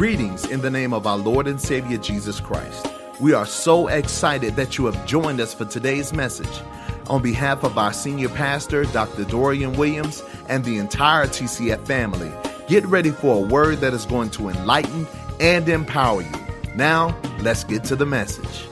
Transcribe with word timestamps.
Greetings 0.00 0.46
in 0.46 0.62
the 0.62 0.70
name 0.70 0.94
of 0.94 1.06
our 1.06 1.18
Lord 1.18 1.46
and 1.46 1.60
Savior 1.60 1.98
Jesus 1.98 2.40
Christ. 2.40 2.86
We 3.20 3.34
are 3.34 3.44
so 3.44 3.88
excited 3.88 4.56
that 4.56 4.78
you 4.78 4.86
have 4.86 5.04
joined 5.04 5.42
us 5.42 5.52
for 5.52 5.66
today's 5.66 6.14
message. 6.14 6.62
On 7.08 7.20
behalf 7.20 7.64
of 7.64 7.76
our 7.76 7.92
senior 7.92 8.30
pastor, 8.30 8.84
Dr. 8.84 9.24
Dorian 9.24 9.74
Williams, 9.74 10.22
and 10.48 10.64
the 10.64 10.78
entire 10.78 11.26
TCF 11.26 11.86
family, 11.86 12.32
get 12.66 12.82
ready 12.86 13.10
for 13.10 13.44
a 13.44 13.46
word 13.46 13.80
that 13.80 13.92
is 13.92 14.06
going 14.06 14.30
to 14.30 14.48
enlighten 14.48 15.06
and 15.38 15.68
empower 15.68 16.22
you. 16.22 16.46
Now, 16.74 17.14
let's 17.40 17.64
get 17.64 17.84
to 17.84 17.94
the 17.94 18.06
message. 18.06 18.64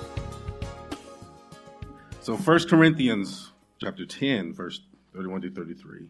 So 2.22 2.38
1 2.38 2.68
Corinthians 2.70 3.52
chapter 3.82 4.06
10, 4.06 4.54
verse 4.54 4.80
31 5.12 5.42
to 5.42 5.50
33. 5.50 6.08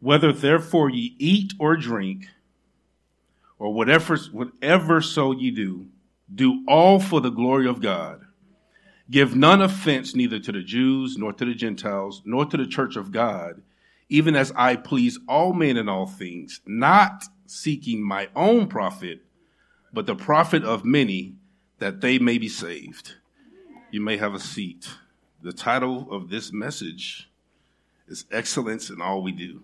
Whether 0.00 0.32
therefore 0.32 0.88
ye 0.88 1.14
eat 1.18 1.52
or 1.58 1.76
drink, 1.76 2.28
or 3.64 3.72
whatever, 3.72 4.14
whatever 4.30 5.00
so 5.00 5.32
ye 5.32 5.50
do, 5.50 5.86
do 6.34 6.62
all 6.68 7.00
for 7.00 7.22
the 7.22 7.30
glory 7.30 7.66
of 7.66 7.80
God. 7.80 8.20
Give 9.10 9.34
none 9.34 9.62
offense 9.62 10.14
neither 10.14 10.38
to 10.38 10.52
the 10.52 10.60
Jews, 10.60 11.16
nor 11.16 11.32
to 11.32 11.46
the 11.46 11.54
Gentiles, 11.54 12.20
nor 12.26 12.44
to 12.44 12.58
the 12.58 12.66
church 12.66 12.96
of 12.96 13.10
God, 13.10 13.62
even 14.10 14.36
as 14.36 14.52
I 14.54 14.76
please 14.76 15.18
all 15.26 15.54
men 15.54 15.78
in 15.78 15.88
all 15.88 16.06
things, 16.06 16.60
not 16.66 17.24
seeking 17.46 18.06
my 18.06 18.28
own 18.36 18.66
profit, 18.66 19.22
but 19.94 20.04
the 20.04 20.14
profit 20.14 20.62
of 20.62 20.84
many, 20.84 21.32
that 21.78 22.02
they 22.02 22.18
may 22.18 22.36
be 22.36 22.50
saved. 22.50 23.14
You 23.90 24.02
may 24.02 24.18
have 24.18 24.34
a 24.34 24.40
seat. 24.40 24.90
The 25.42 25.54
title 25.54 26.06
of 26.10 26.28
this 26.28 26.52
message 26.52 27.30
is 28.08 28.26
Excellence 28.30 28.90
in 28.90 29.00
All 29.00 29.22
We 29.22 29.32
Do. 29.32 29.62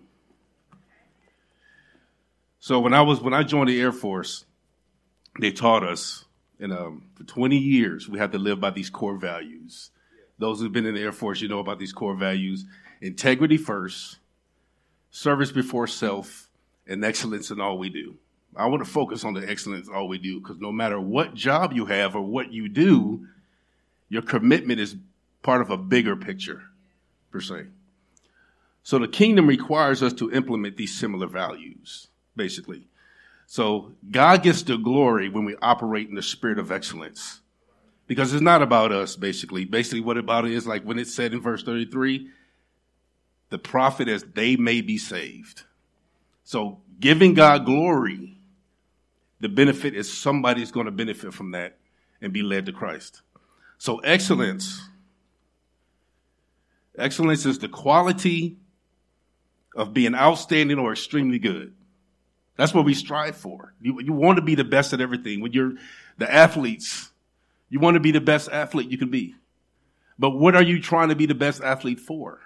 So 2.61 2.79
when 2.79 2.93
I 2.93 3.01
was 3.01 3.19
when 3.19 3.33
I 3.33 3.41
joined 3.41 3.69
the 3.69 3.81
Air 3.81 3.91
Force, 3.91 4.45
they 5.39 5.51
taught 5.51 5.83
us, 5.83 6.25
and 6.59 6.71
um, 6.71 7.05
for 7.15 7.23
20 7.23 7.57
years 7.57 8.07
we 8.07 8.19
had 8.19 8.31
to 8.33 8.37
live 8.37 8.59
by 8.59 8.69
these 8.69 8.91
core 8.91 9.17
values. 9.17 9.89
Those 10.37 10.59
who've 10.59 10.71
been 10.71 10.85
in 10.85 10.93
the 10.93 11.01
Air 11.01 11.11
Force, 11.11 11.41
you 11.41 11.47
know 11.47 11.57
about 11.57 11.79
these 11.79 11.91
core 11.91 12.15
values: 12.15 12.65
integrity 13.01 13.57
first, 13.57 14.19
service 15.09 15.51
before 15.51 15.87
self, 15.87 16.51
and 16.85 17.03
excellence 17.03 17.49
in 17.49 17.59
all 17.59 17.79
we 17.79 17.89
do. 17.89 18.17
I 18.55 18.67
want 18.67 18.85
to 18.85 18.89
focus 18.89 19.25
on 19.25 19.33
the 19.33 19.49
excellence 19.49 19.87
in 19.87 19.95
all 19.95 20.07
we 20.07 20.19
do 20.19 20.39
because 20.39 20.59
no 20.59 20.71
matter 20.71 21.01
what 21.01 21.33
job 21.33 21.73
you 21.73 21.87
have 21.87 22.15
or 22.15 22.21
what 22.21 22.53
you 22.53 22.69
do, 22.69 23.25
your 24.07 24.21
commitment 24.21 24.79
is 24.79 24.97
part 25.41 25.61
of 25.61 25.71
a 25.71 25.77
bigger 25.77 26.15
picture, 26.15 26.61
per 27.31 27.41
se. 27.41 27.65
So 28.83 28.99
the 28.99 29.07
kingdom 29.07 29.47
requires 29.47 30.03
us 30.03 30.13
to 30.13 30.31
implement 30.31 30.77
these 30.77 30.95
similar 30.95 31.25
values, 31.25 32.09
basically. 32.35 32.87
So 33.47 33.91
God 34.09 34.43
gets 34.43 34.63
the 34.63 34.77
glory 34.77 35.29
when 35.29 35.45
we 35.45 35.55
operate 35.61 36.07
in 36.07 36.15
the 36.15 36.21
spirit 36.21 36.57
of 36.57 36.71
excellence. 36.71 37.41
Because 38.07 38.33
it's 38.33 38.41
not 38.41 38.61
about 38.61 38.91
us, 38.91 39.15
basically. 39.15 39.65
Basically, 39.65 40.01
what 40.01 40.17
about 40.17 40.45
it 40.45 40.51
is 40.51 40.67
like 40.67 40.83
when 40.83 40.99
it 40.99 41.07
said 41.07 41.33
in 41.33 41.41
verse 41.41 41.63
33, 41.63 42.29
the 43.49 43.57
profit 43.57 44.07
as 44.07 44.23
they 44.23 44.55
may 44.55 44.81
be 44.81 44.97
saved. 44.97 45.63
So 46.43 46.79
giving 46.99 47.33
God 47.33 47.65
glory, 47.65 48.37
the 49.39 49.49
benefit 49.49 49.95
is 49.95 50.11
somebody's 50.11 50.71
going 50.71 50.85
to 50.85 50.91
benefit 50.91 51.33
from 51.33 51.51
that 51.51 51.77
and 52.21 52.31
be 52.31 52.43
led 52.43 52.65
to 52.67 52.71
Christ. 52.71 53.21
So 53.77 53.99
excellence, 53.99 54.81
excellence 56.97 57.45
is 57.45 57.59
the 57.59 57.67
quality 57.67 58.57
of 59.75 59.93
being 59.93 60.15
outstanding 60.15 60.79
or 60.79 60.91
extremely 60.91 61.39
good. 61.39 61.73
That's 62.55 62.73
what 62.73 62.85
we 62.85 62.93
strive 62.93 63.35
for. 63.35 63.73
You, 63.81 64.01
you 64.01 64.13
want 64.13 64.37
to 64.37 64.41
be 64.41 64.55
the 64.55 64.63
best 64.63 64.93
at 64.93 65.01
everything. 65.01 65.41
When 65.41 65.53
you're 65.53 65.73
the 66.17 66.31
athletes, 66.31 67.11
you 67.69 67.79
want 67.79 67.95
to 67.95 67.99
be 67.99 68.11
the 68.11 68.21
best 68.21 68.49
athlete 68.49 68.91
you 68.91 68.97
can 68.97 69.09
be. 69.09 69.35
But 70.19 70.31
what 70.31 70.55
are 70.55 70.63
you 70.63 70.81
trying 70.81 71.09
to 71.09 71.15
be 71.15 71.25
the 71.25 71.35
best 71.35 71.61
athlete 71.61 71.99
for? 71.99 72.39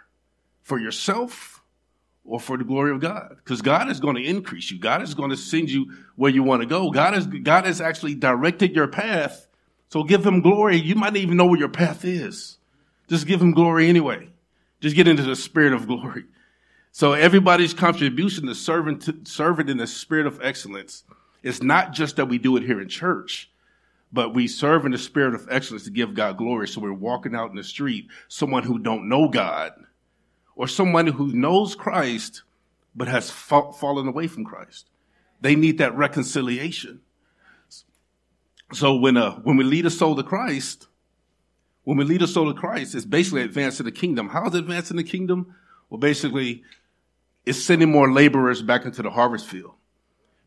For 0.63 0.79
yourself 0.79 1.61
or 2.23 2.39
for 2.39 2.57
the 2.57 2.63
glory 2.63 2.91
of 2.91 3.01
God? 3.01 3.35
Because 3.43 3.61
God 3.61 3.89
is 3.89 3.99
going 3.99 4.15
to 4.15 4.23
increase 4.23 4.71
you. 4.71 4.79
God 4.79 5.01
is 5.01 5.13
going 5.13 5.31
to 5.31 5.37
send 5.37 5.69
you 5.69 5.91
where 6.15 6.31
you 6.31 6.43
want 6.43 6.61
to 6.61 6.67
go. 6.67 6.91
God 6.91 7.13
has, 7.13 7.27
God 7.27 7.65
has 7.65 7.81
actually 7.81 8.15
directed 8.15 8.75
your 8.75 8.87
path 8.87 9.47
so 9.89 10.03
give 10.03 10.25
him 10.25 10.41
glory. 10.41 10.77
You 10.77 10.95
might 10.95 11.13
not 11.13 11.21
even 11.21 11.37
know 11.37 11.45
where 11.45 11.59
your 11.59 11.69
path 11.69 12.03
is. 12.03 12.57
Just 13.07 13.27
give 13.27 13.41
him 13.41 13.53
glory 13.53 13.87
anyway. 13.87 14.29
Just 14.81 14.95
get 14.95 15.07
into 15.07 15.23
the 15.23 15.35
spirit 15.35 15.73
of 15.73 15.87
glory. 15.87 16.25
So 16.95 17.11
everybody's 17.11 17.73
contribution 17.73 18.45
to 18.45 18.55
serving, 18.55 18.99
to, 18.99 19.17
serving 19.25 19.67
in 19.67 19.75
the 19.75 19.85
spirit 19.85 20.25
of 20.25 20.39
excellence 20.41 21.03
is 21.43 21.61
not 21.61 21.91
just 21.91 22.15
that 22.15 22.27
we 22.27 22.37
do 22.37 22.55
it 22.55 22.63
here 22.63 22.79
in 22.79 22.87
church, 22.87 23.51
but 24.13 24.33
we 24.33 24.47
serve 24.47 24.85
in 24.85 24.93
the 24.93 24.97
spirit 24.97 25.35
of 25.35 25.45
excellence 25.51 25.83
to 25.83 25.91
give 25.91 26.13
God 26.13 26.37
glory. 26.37 26.69
So 26.69 26.79
we're 26.79 26.93
walking 26.93 27.35
out 27.35 27.49
in 27.49 27.57
the 27.57 27.65
street, 27.65 28.07
someone 28.29 28.63
who 28.63 28.79
don't 28.79 29.09
know 29.09 29.27
God 29.27 29.73
or 30.55 30.69
someone 30.69 31.07
who 31.07 31.33
knows 31.33 31.75
Christ, 31.75 32.43
but 32.95 33.09
has 33.09 33.29
fa- 33.29 33.73
fallen 33.73 34.07
away 34.07 34.27
from 34.27 34.45
Christ. 34.45 34.87
They 35.41 35.57
need 35.57 35.79
that 35.79 35.97
reconciliation. 35.97 37.01
So 38.71 38.95
when 38.95 39.17
uh, 39.17 39.31
when 39.39 39.57
we 39.57 39.65
lead 39.65 39.85
a 39.85 39.91
soul 39.91 40.15
to 40.15 40.23
Christ, 40.23 40.87
when 41.83 41.97
we 41.97 42.05
lead 42.05 42.21
a 42.21 42.27
soul 42.27 42.53
to 42.53 42.57
Christ, 42.57 42.95
it's 42.95 43.03
basically 43.03 43.41
advancing 43.41 43.85
the 43.85 43.91
kingdom. 43.91 44.29
How 44.29 44.47
is 44.47 44.55
it 44.55 44.59
advancing 44.59 44.95
the 44.95 45.03
kingdom? 45.03 45.53
Well, 45.89 45.99
basically, 45.99 46.63
it's 47.45 47.63
sending 47.63 47.91
more 47.91 48.11
laborers 48.11 48.61
back 48.61 48.85
into 48.85 49.01
the 49.01 49.11
harvest 49.11 49.45
field. 49.45 49.73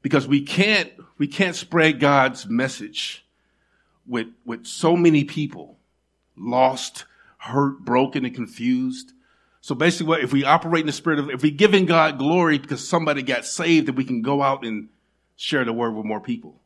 Because 0.02 0.26
we 0.26 0.42
can't 0.42 0.92
we 1.18 1.26
can't 1.26 1.56
spread 1.56 2.00
God's 2.00 2.46
message 2.46 3.26
with 4.06 4.28
with 4.44 4.66
so 4.66 4.96
many 4.96 5.24
people 5.24 5.78
lost, 6.36 7.04
hurt, 7.38 7.80
broken, 7.80 8.24
and 8.24 8.34
confused. 8.34 9.12
So 9.60 9.74
basically, 9.74 10.06
what 10.06 10.20
if 10.20 10.32
we 10.32 10.44
operate 10.44 10.82
in 10.82 10.86
the 10.86 10.92
spirit 10.92 11.18
of 11.18 11.30
if 11.30 11.42
we 11.42 11.50
giving 11.50 11.84
God 11.86 12.18
glory 12.18 12.58
because 12.58 12.88
somebody 12.88 13.22
got 13.22 13.44
saved, 13.44 13.88
that 13.88 13.96
we 13.96 14.04
can 14.04 14.22
go 14.22 14.42
out 14.42 14.64
and 14.64 14.88
share 15.36 15.64
the 15.64 15.72
word 15.72 15.94
with 15.94 16.04
more 16.04 16.20
people. 16.20 16.60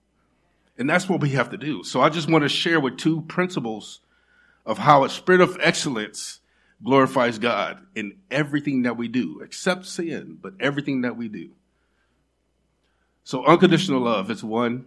And 0.78 0.88
that's 0.88 1.09
what 1.09 1.20
we 1.20 1.31
have 1.31 1.50
to 1.50 1.59
do. 1.59 1.84
So 1.84 2.00
I 2.00 2.09
just 2.09 2.31
want 2.31 2.43
to 2.43 2.49
share 2.49 2.81
with 2.81 2.97
two 2.97 3.20
principles 3.22 4.00
of 4.64 4.78
how 4.78 5.04
a 5.04 5.10
spirit 5.10 5.41
of 5.41 5.59
excellence 5.60 6.41
glorifies 6.84 7.38
God 7.38 7.78
in 7.94 8.16
everything 8.31 8.82
that 8.82 8.97
we 8.97 9.09
do, 9.09 9.41
except 9.41 9.87
sin, 9.87 10.38
but 10.41 10.54
everything 10.60 11.03
that 11.03 11.16
we 11.16 11.28
do. 11.28 11.50
So 13.25 13.44
unconditional 13.44 14.00
love 14.00 14.31
is 14.31 14.43
one. 14.43 14.87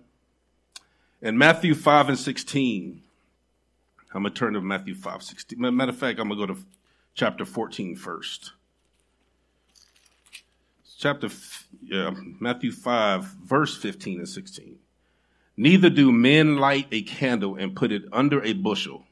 In 1.21 1.37
Matthew 1.37 1.73
5 1.73 2.09
and 2.09 2.19
16, 2.19 3.01
I'm 4.13 4.21
going 4.21 4.33
to 4.33 4.39
turn 4.39 4.53
to 4.53 4.61
Matthew 4.61 4.95
5, 4.95 5.23
16. 5.23 5.59
Matter 5.59 5.91
of 5.91 5.97
fact, 5.97 6.19
I'm 6.19 6.27
going 6.27 6.39
to 6.39 6.47
go 6.47 6.53
to 6.53 6.59
chapter 7.13 7.45
14 7.45 7.95
first. 7.95 8.51
Chapter, 10.97 11.29
yeah, 11.83 12.11
Matthew 12.39 12.71
5, 12.71 13.23
verse 13.23 13.75
15 13.75 14.19
and 14.19 14.29
16. 14.29 14.77
Neither 15.57 15.89
do 15.89 16.11
men 16.11 16.57
light 16.57 16.87
a 16.91 17.01
candle 17.01 17.55
and 17.55 17.75
put 17.75 17.91
it 17.91 18.03
under 18.11 18.43
a 18.43 18.53
bushel, 18.53 19.04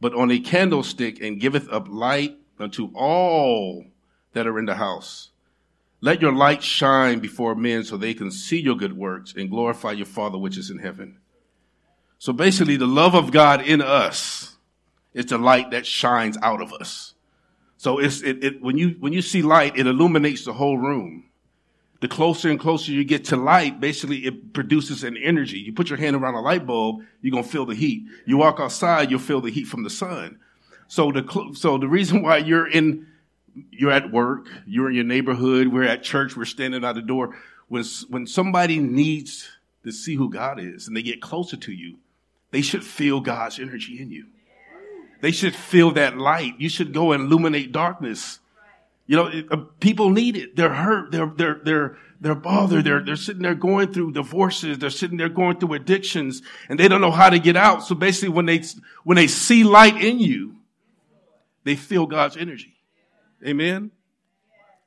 but 0.00 0.14
on 0.14 0.30
a 0.30 0.38
candlestick 0.38 1.20
and 1.20 1.40
giveth 1.40 1.68
up 1.70 1.86
light 1.88 2.36
unto 2.58 2.90
all 2.94 3.84
that 4.32 4.46
are 4.46 4.58
in 4.58 4.66
the 4.66 4.74
house. 4.74 5.30
Let 6.00 6.20
your 6.20 6.32
light 6.32 6.62
shine 6.62 7.20
before 7.20 7.54
men 7.54 7.84
so 7.84 7.96
they 7.96 8.14
can 8.14 8.30
see 8.30 8.60
your 8.60 8.76
good 8.76 8.96
works 8.96 9.32
and 9.34 9.48
glorify 9.48 9.92
your 9.92 10.06
Father 10.06 10.36
which 10.36 10.58
is 10.58 10.70
in 10.70 10.78
heaven. 10.78 11.18
So 12.18 12.32
basically, 12.32 12.76
the 12.76 12.86
love 12.86 13.14
of 13.14 13.32
God 13.32 13.62
in 13.62 13.80
us 13.80 14.56
is 15.14 15.26
the 15.26 15.38
light 15.38 15.70
that 15.70 15.86
shines 15.86 16.36
out 16.42 16.60
of 16.60 16.72
us. 16.72 17.14
So 17.76 17.98
it's, 17.98 18.22
it, 18.22 18.42
it, 18.44 18.62
when 18.62 18.76
you, 18.76 18.96
when 19.00 19.12
you 19.12 19.22
see 19.22 19.42
light, 19.42 19.78
it 19.78 19.86
illuminates 19.86 20.44
the 20.44 20.52
whole 20.52 20.78
room 20.78 21.24
the 22.04 22.08
closer 22.08 22.50
and 22.50 22.60
closer 22.60 22.92
you 22.92 23.02
get 23.02 23.24
to 23.24 23.34
light, 23.34 23.80
basically 23.80 24.26
it 24.26 24.52
produces 24.52 25.04
an 25.04 25.16
energy. 25.16 25.58
You 25.58 25.72
put 25.72 25.88
your 25.88 25.98
hand 25.98 26.14
around 26.14 26.34
a 26.34 26.40
light 26.42 26.66
bulb, 26.66 27.00
you're 27.22 27.30
going 27.30 27.44
to 27.44 27.48
feel 27.48 27.64
the 27.64 27.74
heat. 27.74 28.04
You 28.26 28.36
walk 28.36 28.60
outside, 28.60 29.10
you'll 29.10 29.20
feel 29.20 29.40
the 29.40 29.50
heat 29.50 29.64
from 29.64 29.84
the 29.84 29.88
sun. 29.88 30.38
So 30.86 31.10
the, 31.10 31.54
so 31.54 31.78
the 31.78 31.88
reason 31.88 32.22
why 32.22 32.36
you're 32.36 32.68
in, 32.68 33.06
you're 33.70 33.90
at 33.90 34.12
work, 34.12 34.48
you're 34.66 34.90
in 34.90 34.96
your 34.96 35.04
neighborhood, 35.04 35.68
we're 35.68 35.84
at 35.84 36.02
church, 36.02 36.36
we're 36.36 36.44
standing 36.44 36.84
out 36.84 36.96
the 36.96 37.00
door. 37.00 37.38
When, 37.68 37.82
when 38.10 38.26
somebody 38.26 38.80
needs 38.80 39.48
to 39.84 39.90
see 39.90 40.14
who 40.14 40.28
God 40.28 40.60
is 40.60 40.86
and 40.86 40.94
they 40.94 41.00
get 41.00 41.22
closer 41.22 41.56
to 41.56 41.72
you, 41.72 41.96
they 42.50 42.60
should 42.60 42.84
feel 42.84 43.20
God's 43.20 43.58
energy 43.58 43.98
in 43.98 44.10
you. 44.10 44.26
They 45.22 45.32
should 45.32 45.56
feel 45.56 45.92
that 45.92 46.18
light. 46.18 46.52
You 46.58 46.68
should 46.68 46.92
go 46.92 47.12
and 47.12 47.24
illuminate 47.24 47.72
darkness 47.72 48.40
you 49.06 49.16
know, 49.16 49.30
uh, 49.50 49.56
people 49.80 50.10
need 50.10 50.36
it. 50.36 50.56
They're 50.56 50.72
hurt. 50.72 51.12
They're, 51.12 51.26
they're, 51.26 51.60
they're, 51.62 51.96
they're 52.20 52.34
bothered. 52.34 52.84
They're, 52.84 53.04
they're 53.04 53.16
sitting 53.16 53.42
there 53.42 53.54
going 53.54 53.92
through 53.92 54.12
divorces. 54.12 54.78
They're 54.78 54.90
sitting 54.90 55.18
there 55.18 55.28
going 55.28 55.58
through 55.58 55.74
addictions 55.74 56.42
and 56.68 56.80
they 56.80 56.88
don't 56.88 57.02
know 57.02 57.10
how 57.10 57.28
to 57.28 57.38
get 57.38 57.56
out. 57.56 57.84
So 57.84 57.94
basically 57.94 58.30
when 58.30 58.46
they, 58.46 58.62
when 59.04 59.16
they 59.16 59.26
see 59.26 59.62
light 59.62 60.02
in 60.02 60.20
you, 60.20 60.56
they 61.64 61.76
feel 61.76 62.06
God's 62.06 62.36
energy. 62.36 62.74
Amen. 63.46 63.90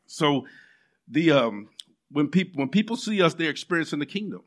So 0.08 0.48
the, 1.08 1.32
um, 1.32 1.70
when 2.10 2.30
people, 2.30 2.60
when 2.60 2.70
people 2.70 2.96
see 2.96 3.22
us, 3.22 3.36
they're 3.36 3.52
experiencing 3.52 4.00
the 4.00 4.06
kingdom. 4.06 4.42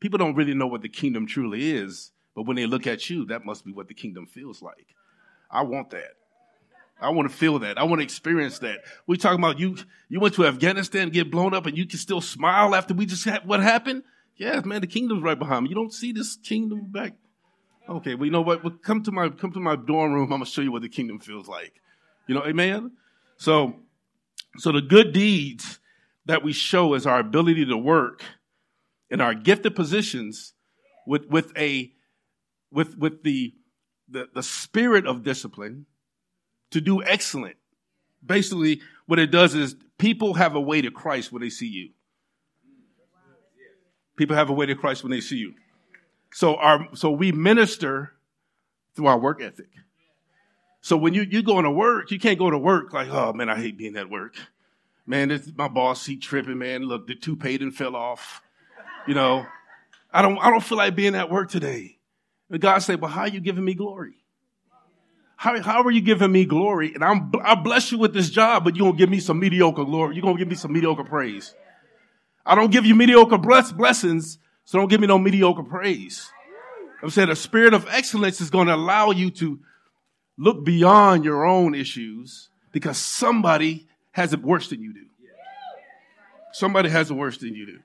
People 0.00 0.18
don't 0.18 0.34
really 0.34 0.54
know 0.54 0.66
what 0.66 0.82
the 0.82 0.88
kingdom 0.88 1.26
truly 1.26 1.72
is, 1.72 2.12
but 2.34 2.42
when 2.42 2.56
they 2.56 2.66
look 2.66 2.86
at 2.86 3.10
you, 3.10 3.26
that 3.26 3.44
must 3.44 3.64
be 3.64 3.72
what 3.72 3.88
the 3.88 3.94
kingdom 3.94 4.26
feels 4.26 4.62
like. 4.62 4.86
I 5.50 5.62
want 5.62 5.90
that. 5.90 6.14
I 7.00 7.10
want 7.10 7.30
to 7.30 7.36
feel 7.36 7.58
that. 7.58 7.78
I 7.78 7.84
want 7.84 8.00
to 8.00 8.04
experience 8.04 8.60
that. 8.60 8.80
We 9.06 9.16
talking 9.16 9.38
about 9.38 9.58
you. 9.58 9.76
You 10.08 10.18
went 10.18 10.34
to 10.34 10.46
Afghanistan, 10.46 11.10
get 11.10 11.30
blown 11.30 11.52
up, 11.52 11.66
and 11.66 11.76
you 11.76 11.86
can 11.86 11.98
still 11.98 12.20
smile 12.20 12.74
after 12.74 12.94
we 12.94 13.04
just 13.04 13.24
had 13.24 13.46
what 13.46 13.62
happened. 13.62 14.02
Yeah, 14.36 14.60
man, 14.60 14.80
the 14.80 14.86
kingdom's 14.86 15.22
right 15.22 15.38
behind 15.38 15.64
me. 15.64 15.70
You 15.70 15.74
don't 15.74 15.92
see 15.92 16.12
this 16.12 16.36
kingdom 16.36 16.90
back. 16.90 17.14
Okay, 17.88 18.14
well, 18.14 18.26
you 18.26 18.32
know 18.32 18.42
what? 18.42 18.64
Well, 18.64 18.74
come 18.82 19.02
to 19.04 19.12
my 19.12 19.28
come 19.28 19.52
to 19.52 19.60
my 19.60 19.76
dorm 19.76 20.12
room. 20.12 20.24
I'm 20.24 20.40
gonna 20.40 20.46
show 20.46 20.62
you 20.62 20.72
what 20.72 20.82
the 20.82 20.88
kingdom 20.88 21.18
feels 21.18 21.48
like. 21.48 21.74
You 22.26 22.34
know, 22.34 22.44
amen. 22.44 22.92
So, 23.36 23.76
so 24.56 24.72
the 24.72 24.80
good 24.80 25.12
deeds 25.12 25.78
that 26.24 26.42
we 26.42 26.52
show 26.52 26.94
is 26.94 27.06
our 27.06 27.20
ability 27.20 27.66
to 27.66 27.76
work 27.76 28.22
in 29.10 29.20
our 29.20 29.34
gifted 29.34 29.76
positions 29.76 30.54
with 31.06 31.26
with 31.28 31.56
a 31.56 31.92
with 32.72 32.98
with 32.98 33.22
the 33.22 33.54
the, 34.08 34.28
the 34.34 34.42
spirit 34.42 35.06
of 35.06 35.22
discipline 35.22 35.86
to 36.70 36.80
do 36.80 37.02
excellent. 37.02 37.56
Basically, 38.24 38.80
what 39.06 39.18
it 39.18 39.30
does 39.30 39.54
is 39.54 39.76
people 39.98 40.34
have 40.34 40.54
a 40.54 40.60
way 40.60 40.82
to 40.82 40.90
Christ 40.90 41.32
when 41.32 41.42
they 41.42 41.50
see 41.50 41.68
you. 41.68 41.90
People 44.16 44.36
have 44.36 44.48
a 44.48 44.52
way 44.52 44.66
to 44.66 44.74
Christ 44.74 45.02
when 45.02 45.10
they 45.10 45.20
see 45.20 45.36
you. 45.36 45.54
So 46.32 46.56
our 46.56 46.88
so 46.94 47.10
we 47.10 47.32
minister 47.32 48.12
through 48.94 49.06
our 49.06 49.18
work 49.18 49.42
ethic. 49.42 49.68
So 50.80 50.96
when 50.96 51.14
you 51.14 51.22
you 51.22 51.42
going 51.42 51.64
to 51.64 51.70
work, 51.70 52.10
you 52.10 52.18
can't 52.18 52.38
go 52.38 52.50
to 52.50 52.58
work 52.58 52.92
like, 52.92 53.08
oh 53.08 53.32
man, 53.32 53.48
I 53.48 53.56
hate 53.56 53.76
being 53.76 53.96
at 53.96 54.10
work. 54.10 54.36
Man, 55.06 55.28
this 55.28 55.50
my 55.54 55.68
boss, 55.68 56.06
he 56.06 56.16
tripping, 56.16 56.58
man. 56.58 56.82
Look, 56.82 57.06
the 57.06 57.14
toupee 57.14 57.58
didn't 57.58 57.72
fell 57.72 57.94
off. 57.94 58.42
You 59.06 59.14
know, 59.14 59.46
I 60.12 60.22
don't 60.22 60.38
I 60.38 60.50
don't 60.50 60.62
feel 60.62 60.78
like 60.78 60.96
being 60.96 61.14
at 61.14 61.30
work 61.30 61.50
today. 61.50 61.98
And 62.50 62.60
God 62.60 62.78
said, 62.78 63.00
Well, 63.00 63.10
how 63.10 63.22
are 63.22 63.28
you 63.28 63.40
giving 63.40 63.64
me 63.64 63.74
glory? 63.74 64.24
How, 65.36 65.60
how 65.62 65.82
are 65.82 65.90
you 65.90 66.00
giving 66.00 66.32
me 66.32 66.46
glory? 66.46 66.94
And 66.94 67.04
I'm, 67.04 67.30
I 67.44 67.54
bless 67.54 67.92
you 67.92 67.98
with 67.98 68.14
this 68.14 68.30
job, 68.30 68.64
but 68.64 68.74
you're 68.74 68.86
going 68.86 68.96
to 68.96 68.98
give 68.98 69.10
me 69.10 69.20
some 69.20 69.38
mediocre 69.38 69.84
glory. 69.84 70.16
You're 70.16 70.22
going 70.22 70.36
to 70.36 70.38
give 70.38 70.48
me 70.48 70.56
some 70.56 70.72
mediocre 70.72 71.04
praise. 71.04 71.54
I 72.44 72.54
don't 72.54 72.70
give 72.70 72.86
you 72.86 72.94
mediocre 72.94 73.38
bless, 73.38 73.70
blessings, 73.70 74.38
so 74.64 74.78
don't 74.78 74.88
give 74.88 75.00
me 75.00 75.06
no 75.06 75.18
mediocre 75.18 75.62
praise. 75.62 76.30
I'm 77.02 77.10
saying 77.10 77.28
the 77.28 77.36
spirit 77.36 77.74
of 77.74 77.86
excellence 77.90 78.40
is 78.40 78.48
going 78.50 78.68
to 78.68 78.74
allow 78.74 79.10
you 79.10 79.30
to 79.32 79.60
look 80.38 80.64
beyond 80.64 81.24
your 81.24 81.44
own 81.44 81.74
issues 81.74 82.48
because 82.72 82.96
somebody 82.96 83.86
has 84.12 84.32
it 84.32 84.42
worse 84.42 84.68
than 84.68 84.82
you 84.82 84.94
do. 84.94 85.00
Somebody 86.52 86.88
has 86.88 87.10
it 87.10 87.14
worse 87.14 87.36
than 87.36 87.54
you 87.54 87.66
do. 87.66 87.78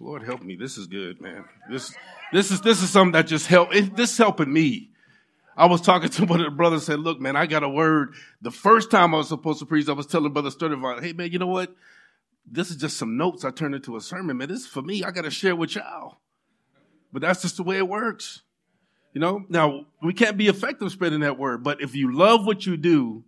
Lord 0.00 0.22
help 0.22 0.42
me. 0.42 0.56
This 0.56 0.76
is 0.76 0.86
good, 0.86 1.20
man. 1.20 1.44
This, 1.70 1.94
this 2.32 2.50
is, 2.50 2.60
this 2.60 2.82
is 2.82 2.90
something 2.90 3.12
that 3.12 3.26
just 3.26 3.46
help. 3.46 3.70
This 3.72 4.12
is 4.12 4.18
helping 4.18 4.52
me. 4.52 4.89
I 5.60 5.66
was 5.66 5.82
talking 5.82 6.08
to 6.10 6.24
one 6.24 6.40
of 6.40 6.46
the 6.46 6.56
brothers 6.56 6.86
said, 6.86 7.00
look, 7.00 7.20
man, 7.20 7.36
I 7.36 7.44
got 7.46 7.62
a 7.62 7.68
word. 7.68 8.14
The 8.40 8.50
first 8.50 8.90
time 8.90 9.14
I 9.14 9.18
was 9.18 9.28
supposed 9.28 9.58
to 9.58 9.66
preach, 9.66 9.88
I 9.88 9.92
was 9.92 10.06
telling 10.06 10.32
Brother 10.32 10.48
Sturdivant, 10.48 11.02
hey, 11.02 11.12
man, 11.12 11.30
you 11.30 11.38
know 11.38 11.46
what? 11.46 11.74
This 12.50 12.70
is 12.70 12.76
just 12.76 12.96
some 12.96 13.18
notes 13.18 13.44
I 13.44 13.50
turned 13.50 13.74
into 13.74 13.94
a 13.96 14.00
sermon, 14.00 14.38
man. 14.38 14.48
This 14.48 14.60
is 14.60 14.66
for 14.66 14.80
me. 14.80 15.04
I 15.04 15.10
got 15.10 15.22
to 15.22 15.30
share 15.30 15.54
with 15.54 15.74
y'all. 15.74 16.16
But 17.12 17.20
that's 17.22 17.42
just 17.42 17.58
the 17.58 17.62
way 17.62 17.76
it 17.76 17.86
works. 17.86 18.40
You 19.12 19.20
know, 19.20 19.44
now 19.48 19.86
we 20.02 20.14
can't 20.14 20.38
be 20.38 20.48
effective 20.48 20.90
spreading 20.92 21.20
that 21.20 21.38
word, 21.38 21.62
but 21.62 21.82
if 21.82 21.94
you 21.94 22.16
love 22.16 22.46
what 22.46 22.64
you 22.64 22.76
do, 22.76 23.24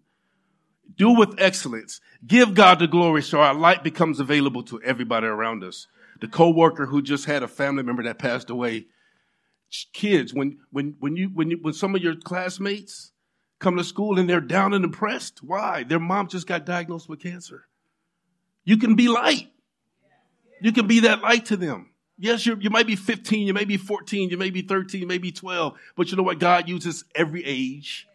do 0.96 1.10
with 1.10 1.34
excellence. 1.38 2.00
Give 2.26 2.54
God 2.54 2.78
the 2.78 2.86
glory 2.86 3.22
so 3.22 3.40
our 3.40 3.54
light 3.54 3.82
becomes 3.82 4.20
available 4.20 4.62
to 4.64 4.80
everybody 4.82 5.26
around 5.26 5.64
us. 5.64 5.88
The 6.20 6.28
coworker 6.28 6.86
who 6.86 7.02
just 7.02 7.24
had 7.24 7.42
a 7.42 7.48
family 7.48 7.82
member 7.82 8.04
that 8.04 8.18
passed 8.18 8.48
away, 8.48 8.86
kids, 9.92 10.32
when 10.34 10.58
when 10.70 10.96
when 11.00 11.16
you 11.16 11.28
when 11.28 11.50
you 11.50 11.58
when 11.60 11.74
some 11.74 11.94
of 11.94 12.02
your 12.02 12.14
classmates 12.16 13.12
come 13.58 13.76
to 13.76 13.84
school 13.84 14.18
and 14.18 14.28
they're 14.28 14.40
down 14.40 14.74
and 14.74 14.82
depressed, 14.82 15.40
why? 15.42 15.84
Their 15.84 16.00
mom 16.00 16.28
just 16.28 16.46
got 16.46 16.66
diagnosed 16.66 17.08
with 17.08 17.20
cancer. 17.20 17.66
You 18.64 18.76
can 18.76 18.94
be 18.94 19.08
light. 19.08 19.50
You 20.60 20.72
can 20.72 20.86
be 20.86 21.00
that 21.00 21.22
light 21.22 21.46
to 21.46 21.56
them. 21.56 21.90
Yes, 22.18 22.46
you 22.46 22.70
might 22.70 22.86
be 22.86 22.94
15, 22.94 23.48
you 23.48 23.54
may 23.54 23.64
be 23.64 23.76
14, 23.76 24.30
you 24.30 24.36
may 24.36 24.50
be 24.50 24.62
13, 24.62 25.00
you 25.00 25.06
may 25.08 25.18
be 25.18 25.32
12, 25.32 25.74
but 25.96 26.10
you 26.10 26.16
know 26.16 26.22
what? 26.22 26.38
God 26.38 26.68
uses 26.68 27.04
every 27.16 27.44
age. 27.44 28.06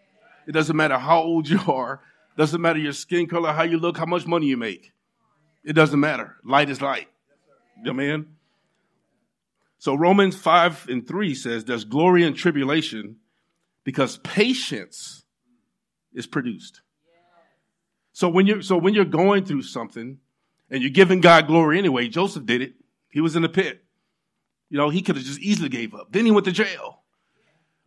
It 0.48 0.54
doesn't 0.54 0.78
matter 0.78 0.98
how 0.98 1.22
old 1.22 1.50
you 1.50 1.60
are. 1.68 2.02
Doesn't 2.38 2.62
matter 2.62 2.80
your 2.80 2.94
skin 2.94 3.28
color, 3.28 3.52
how 3.52 3.64
you 3.64 3.80
look, 3.80 3.98
how 3.98 4.06
much 4.06 4.26
money 4.26 4.46
you 4.46 4.56
make. 4.56 4.94
It 5.66 5.74
doesn't 5.74 6.00
matter. 6.00 6.38
Light 6.46 6.70
is 6.70 6.82
light. 6.82 7.10
Amen. 7.86 8.37
So 9.80 9.96
Romans 9.96 10.36
5 10.36 10.88
and 10.90 11.08
3 11.08 11.36
says 11.36 11.66
there's 11.66 11.84
glory 11.84 12.24
in 12.24 12.34
tribulation 12.34 13.18
because 13.84 14.18
patience 14.18 15.24
is 16.14 16.26
produced. 16.26 16.82
So 18.12 18.28
when 18.30 18.48
you're, 18.48 18.62
so 18.64 18.78
when 18.78 18.96
you're 18.96 19.06
going 19.06 19.46
through 19.46 19.62
something 19.62 20.18
and 20.72 20.82
you're 20.82 20.90
giving 20.90 21.22
God 21.22 21.48
glory 21.48 21.78
anyway, 21.78 22.08
Joseph 22.08 22.46
did 22.46 22.62
it. 22.62 22.74
He 23.10 23.22
was 23.22 23.36
in 23.36 23.44
the 23.44 23.50
pit. 23.50 23.84
You 24.70 24.78
know, 24.78 24.90
he 24.90 25.02
could 25.02 25.16
have 25.16 25.26
just 25.26 25.40
easily 25.40 25.70
gave 25.70 25.94
up. 25.94 26.12
Then 26.12 26.26
he 26.26 26.32
went 26.32 26.46
to 26.46 26.52
jail. 26.52 27.02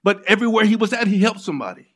But 0.02 0.24
everywhere 0.26 0.64
he 0.64 0.76
was 0.76 0.92
at, 0.92 1.08
he 1.08 1.18
helped 1.18 1.40
somebody. 1.40 1.94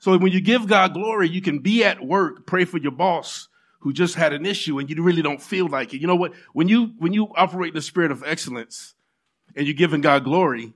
So 0.00 0.16
when 0.18 0.32
you 0.32 0.40
give 0.40 0.66
God 0.66 0.94
glory, 0.94 1.28
you 1.28 1.40
can 1.40 1.60
be 1.60 1.84
at 1.84 2.04
work, 2.04 2.46
pray 2.46 2.64
for 2.64 2.78
your 2.78 2.92
boss 2.92 3.48
who 3.80 3.92
just 3.92 4.14
had 4.14 4.32
an 4.32 4.44
issue 4.44 4.78
and 4.78 4.90
you 4.90 5.02
really 5.02 5.22
don't 5.22 5.40
feel 5.40 5.68
like 5.68 5.94
it. 5.94 6.00
You 6.00 6.06
know 6.06 6.16
what? 6.16 6.32
When 6.52 6.68
you, 6.68 6.92
when 6.98 7.12
you 7.12 7.28
operate 7.36 7.68
in 7.68 7.74
the 7.76 7.82
spirit 7.82 8.10
of 8.10 8.22
excellence, 8.26 8.94
and 9.56 9.66
you're 9.66 9.74
giving 9.74 10.00
God 10.00 10.24
glory, 10.24 10.72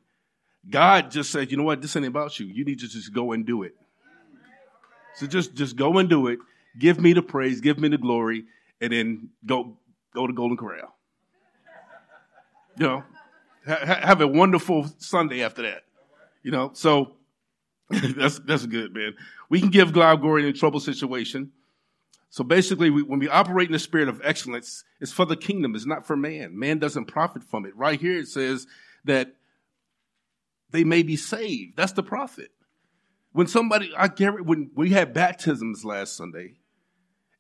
God 0.69 1.11
just 1.11 1.31
said, 1.31 1.51
you 1.51 1.57
know 1.57 1.65
what, 1.65 1.83
this 1.83 1.95
ain't 1.97 2.07
about 2.07 2.39
you. 2.41 2.47
You 2.47 2.65
need 2.65 2.81
to 2.81 2.89
just 2.89 3.13
go 3.13 3.33
and 3.33 3.45
do 3.45 3.63
it. 3.63 3.75
So 5.17 5.27
just, 5.27 5.55
just 5.55 5.77
go 5.77 5.99
and 5.99 6.09
do 6.09 6.27
it. 6.29 6.39
Give 6.79 7.01
me 7.01 7.13
the 7.13 7.23
praise, 7.23 7.61
give 7.61 7.79
me 7.79 7.89
the 7.89 7.99
glory, 7.99 8.45
and 8.81 8.93
then 8.93 9.31
go, 9.47 9.77
go 10.13 10.27
to 10.27 10.33
Golden 10.33 10.57
Corral. 10.57 10.95
You 12.77 12.87
know, 12.87 13.05
ha- 13.67 14.01
have 14.03 14.21
a 14.21 14.27
wonderful 14.27 14.91
Sunday 14.99 15.45
after 15.45 15.63
that. 15.63 15.85
You 16.43 16.51
know, 16.51 16.71
so 16.75 17.13
that's, 17.91 18.41
that's 18.41 18.67
good, 18.67 18.93
man. 18.93 19.15
We 19.49 19.61
can 19.61 19.71
give 19.71 19.93
God 19.93 20.21
glory 20.21 20.43
in 20.43 20.49
a 20.49 20.53
trouble 20.53 20.81
situation. 20.81 21.53
So 22.35 22.43
basically, 22.43 22.91
we, 22.91 23.05
when 23.05 23.21
we 23.21 23.29
operate 23.29 23.69
in 23.69 23.73
the 23.73 23.79
spirit 23.79 24.09
of 24.09 24.21
excellence, 24.25 24.83
it's 25.01 25.13
for 25.13 25.25
the 25.25 25.37
kingdom. 25.37 25.77
It's 25.77 25.87
not 25.87 26.05
for 26.05 26.17
man. 26.17 26.59
Man 26.59 26.81
doesn't 26.81 27.05
profit 27.05 27.45
from 27.45 27.65
it. 27.65 27.77
Right 27.77 28.01
here, 28.01 28.19
it 28.19 28.27
says 28.27 28.67
that 29.05 29.37
they 30.73 30.83
may 30.83 31.05
be 31.05 31.15
saved. 31.15 31.77
That's 31.77 31.93
the 31.93 32.03
profit. 32.03 32.51
When 33.31 33.47
somebody, 33.47 33.93
I 33.97 34.09
get 34.09 34.45
when 34.45 34.73
we 34.75 34.91
had 34.91 35.15
baptisms 35.15 35.85
last 35.85 36.17
Sunday, 36.17 36.55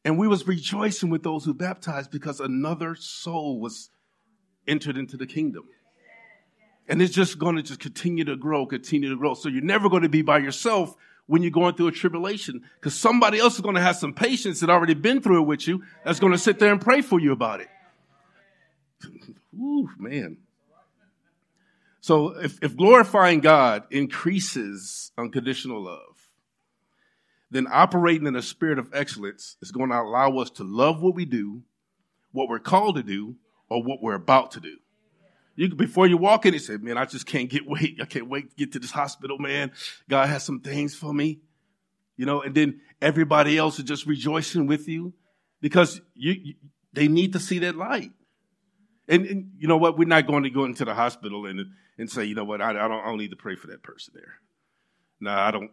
and 0.04 0.16
we 0.16 0.28
was 0.28 0.46
rejoicing 0.46 1.10
with 1.10 1.24
those 1.24 1.44
who 1.44 1.54
baptized 1.54 2.12
because 2.12 2.38
another 2.38 2.94
soul 2.94 3.58
was 3.58 3.90
entered 4.68 4.96
into 4.96 5.16
the 5.16 5.26
kingdom. 5.26 5.64
And 6.86 7.02
it's 7.02 7.12
just 7.12 7.40
going 7.40 7.56
to 7.56 7.64
just 7.64 7.80
continue 7.80 8.22
to 8.26 8.36
grow, 8.36 8.64
continue 8.64 9.10
to 9.10 9.16
grow. 9.16 9.34
So 9.34 9.48
you're 9.48 9.60
never 9.60 9.88
going 9.88 10.04
to 10.04 10.08
be 10.08 10.22
by 10.22 10.38
yourself 10.38 10.94
when 11.26 11.42
you're 11.42 11.50
going 11.50 11.74
through 11.74 11.88
a 11.88 11.92
tribulation 11.92 12.62
because 12.76 12.94
somebody 12.94 13.38
else 13.38 13.54
is 13.54 13.60
going 13.60 13.74
to 13.74 13.80
have 13.80 13.96
some 13.96 14.12
patience 14.12 14.60
that 14.60 14.70
already 14.70 14.94
been 14.94 15.20
through 15.20 15.42
it 15.42 15.46
with 15.46 15.66
you 15.66 15.82
that's 16.04 16.20
going 16.20 16.32
to 16.32 16.38
sit 16.38 16.58
there 16.58 16.72
and 16.72 16.80
pray 16.80 17.00
for 17.00 17.18
you 17.18 17.32
about 17.32 17.60
it. 17.60 17.68
Ooh, 19.58 19.88
man. 19.98 20.38
So 22.00 22.38
if, 22.38 22.58
if 22.62 22.76
glorifying 22.76 23.40
God 23.40 23.84
increases 23.90 25.12
unconditional 25.16 25.82
love, 25.82 26.28
then 27.50 27.66
operating 27.70 28.26
in 28.26 28.36
a 28.36 28.42
spirit 28.42 28.78
of 28.78 28.90
excellence 28.92 29.56
is 29.62 29.70
going 29.70 29.88
to 29.88 30.00
allow 30.00 30.36
us 30.38 30.50
to 30.50 30.64
love 30.64 31.00
what 31.00 31.14
we 31.14 31.24
do, 31.24 31.62
what 32.32 32.48
we're 32.48 32.58
called 32.58 32.96
to 32.96 33.02
do, 33.02 33.36
or 33.70 33.82
what 33.82 34.02
we're 34.02 34.14
about 34.14 34.50
to 34.50 34.60
do. 34.60 34.76
You 35.56 35.74
before 35.74 36.06
you 36.06 36.16
walk 36.16 36.46
in, 36.46 36.52
he 36.52 36.58
said, 36.58 36.82
"Man, 36.82 36.98
I 36.98 37.04
just 37.04 37.26
can't 37.26 37.48
get 37.48 37.66
wait. 37.66 37.98
I 38.00 38.06
can't 38.06 38.28
wait 38.28 38.50
to 38.50 38.56
get 38.56 38.72
to 38.72 38.78
this 38.78 38.90
hospital, 38.90 39.38
man. 39.38 39.72
God 40.08 40.28
has 40.28 40.42
some 40.42 40.60
things 40.60 40.94
for 40.94 41.12
me, 41.12 41.40
you 42.16 42.26
know." 42.26 42.42
And 42.42 42.54
then 42.54 42.80
everybody 43.00 43.56
else 43.56 43.78
is 43.78 43.84
just 43.84 44.06
rejoicing 44.06 44.66
with 44.66 44.88
you 44.88 45.14
because 45.60 46.00
you, 46.14 46.32
you 46.32 46.54
they 46.92 47.08
need 47.08 47.32
to 47.34 47.40
see 47.40 47.58
that 47.60 47.76
light. 47.76 48.12
And, 49.06 49.26
and, 49.26 49.50
you 49.58 49.68
know 49.68 49.76
what? 49.76 49.98
We're 49.98 50.08
not 50.08 50.26
going 50.26 50.44
to 50.44 50.50
go 50.50 50.64
into 50.64 50.84
the 50.84 50.94
hospital 50.94 51.46
and 51.46 51.66
and 51.98 52.10
say, 52.10 52.24
you 52.24 52.34
know 52.34 52.44
what? 52.44 52.60
I, 52.60 52.70
I 52.70 52.88
don't. 52.88 53.00
I 53.00 53.06
don't 53.06 53.18
need 53.18 53.30
to 53.30 53.36
pray 53.36 53.56
for 53.56 53.68
that 53.68 53.82
person 53.82 54.14
there. 54.16 54.40
No, 55.20 55.30
I 55.30 55.50
don't. 55.50 55.70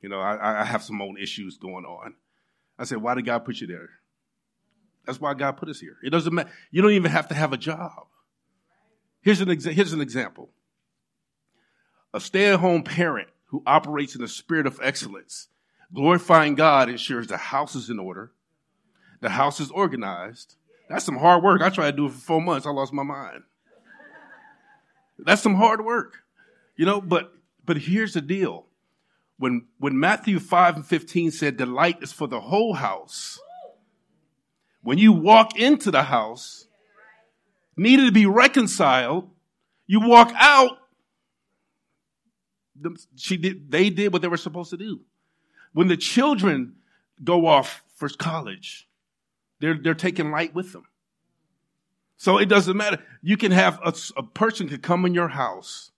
You 0.00 0.08
know, 0.08 0.20
I, 0.20 0.62
I 0.62 0.64
have 0.64 0.82
some 0.82 1.02
own 1.02 1.18
issues 1.18 1.58
going 1.58 1.84
on. 1.84 2.14
I 2.78 2.84
said, 2.84 2.98
why 2.98 3.14
did 3.14 3.26
God 3.26 3.44
put 3.44 3.60
you 3.60 3.66
there? 3.66 3.90
That's 5.06 5.20
why 5.20 5.34
God 5.34 5.58
put 5.58 5.68
us 5.68 5.80
here. 5.80 5.96
It 6.02 6.10
doesn't 6.10 6.32
matter. 6.32 6.50
You 6.70 6.80
don't 6.80 6.92
even 6.92 7.10
have 7.10 7.28
to 7.28 7.34
have 7.34 7.52
a 7.52 7.58
job. 7.58 8.06
Here's 9.22 9.40
an, 9.40 9.48
exa- 9.48 9.72
here's 9.72 9.92
an 9.92 10.00
example. 10.00 10.50
A 12.12 12.20
stay-at-home 12.20 12.82
parent 12.82 13.28
who 13.46 13.62
operates 13.66 14.14
in 14.14 14.20
the 14.20 14.28
spirit 14.28 14.66
of 14.66 14.80
excellence, 14.82 15.48
glorifying 15.92 16.54
God 16.54 16.88
ensures 16.88 17.26
the 17.26 17.36
house 17.36 17.74
is 17.74 17.90
in 17.90 17.98
order, 17.98 18.32
the 19.20 19.30
house 19.30 19.60
is 19.60 19.70
organized. 19.70 20.54
That's 20.88 21.04
some 21.04 21.18
hard 21.18 21.42
work. 21.42 21.62
I 21.62 21.70
tried 21.70 21.92
to 21.92 21.96
do 21.96 22.06
it 22.06 22.12
for 22.12 22.18
four 22.18 22.40
months. 22.40 22.66
I 22.66 22.70
lost 22.70 22.92
my 22.92 23.02
mind. 23.02 23.42
That's 25.18 25.42
some 25.42 25.54
hard 25.54 25.84
work. 25.84 26.24
You 26.76 26.86
know, 26.86 27.00
but 27.00 27.32
but 27.64 27.76
here's 27.76 28.14
the 28.14 28.20
deal. 28.20 28.66
When 29.38 29.66
when 29.78 29.98
Matthew 29.98 30.38
5 30.38 30.76
and 30.76 30.86
15 30.86 31.30
said 31.30 31.58
the 31.58 31.66
light 31.66 32.02
is 32.02 32.12
for 32.12 32.26
the 32.26 32.40
whole 32.40 32.74
house, 32.74 33.38
when 34.82 34.98
you 34.98 35.12
walk 35.12 35.58
into 35.58 35.90
the 35.90 36.04
house, 36.04 36.66
needed 37.80 38.06
to 38.06 38.12
be 38.12 38.26
reconciled, 38.26 39.28
you 39.86 40.00
walk 40.00 40.32
out, 40.36 40.78
she 43.16 43.36
did, 43.36 43.70
they 43.70 43.90
did 43.90 44.12
what 44.12 44.22
they 44.22 44.28
were 44.28 44.36
supposed 44.36 44.70
to 44.70 44.76
do. 44.76 45.00
When 45.72 45.88
the 45.88 45.96
children 45.96 46.76
go 47.22 47.46
off 47.46 47.82
for 47.96 48.08
college, 48.08 48.88
they're, 49.60 49.78
they're 49.80 49.94
taking 49.94 50.30
light 50.30 50.54
with 50.54 50.72
them. 50.72 50.84
So 52.16 52.38
it 52.38 52.46
doesn't 52.46 52.76
matter. 52.76 52.98
You 53.22 53.36
can 53.36 53.52
have 53.52 53.80
a, 53.82 53.94
a 54.16 54.22
person 54.22 54.68
could 54.68 54.82
come 54.82 55.06
in 55.06 55.14
your 55.14 55.28
house 55.28 55.90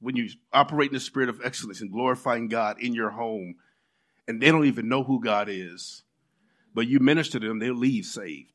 when 0.00 0.16
you 0.16 0.28
operate 0.52 0.90
in 0.90 0.94
the 0.94 1.00
spirit 1.00 1.28
of 1.28 1.40
excellence 1.44 1.80
and 1.80 1.92
glorifying 1.92 2.48
God 2.48 2.80
in 2.80 2.92
your 2.92 3.10
home, 3.10 3.56
and 4.26 4.40
they 4.40 4.50
don't 4.50 4.66
even 4.66 4.88
know 4.88 5.04
who 5.04 5.22
God 5.22 5.48
is, 5.48 6.02
but 6.74 6.88
you 6.88 6.98
minister 6.98 7.38
to 7.38 7.46
them, 7.46 7.60
they'll 7.60 7.74
leave 7.74 8.04
saved. 8.04 8.51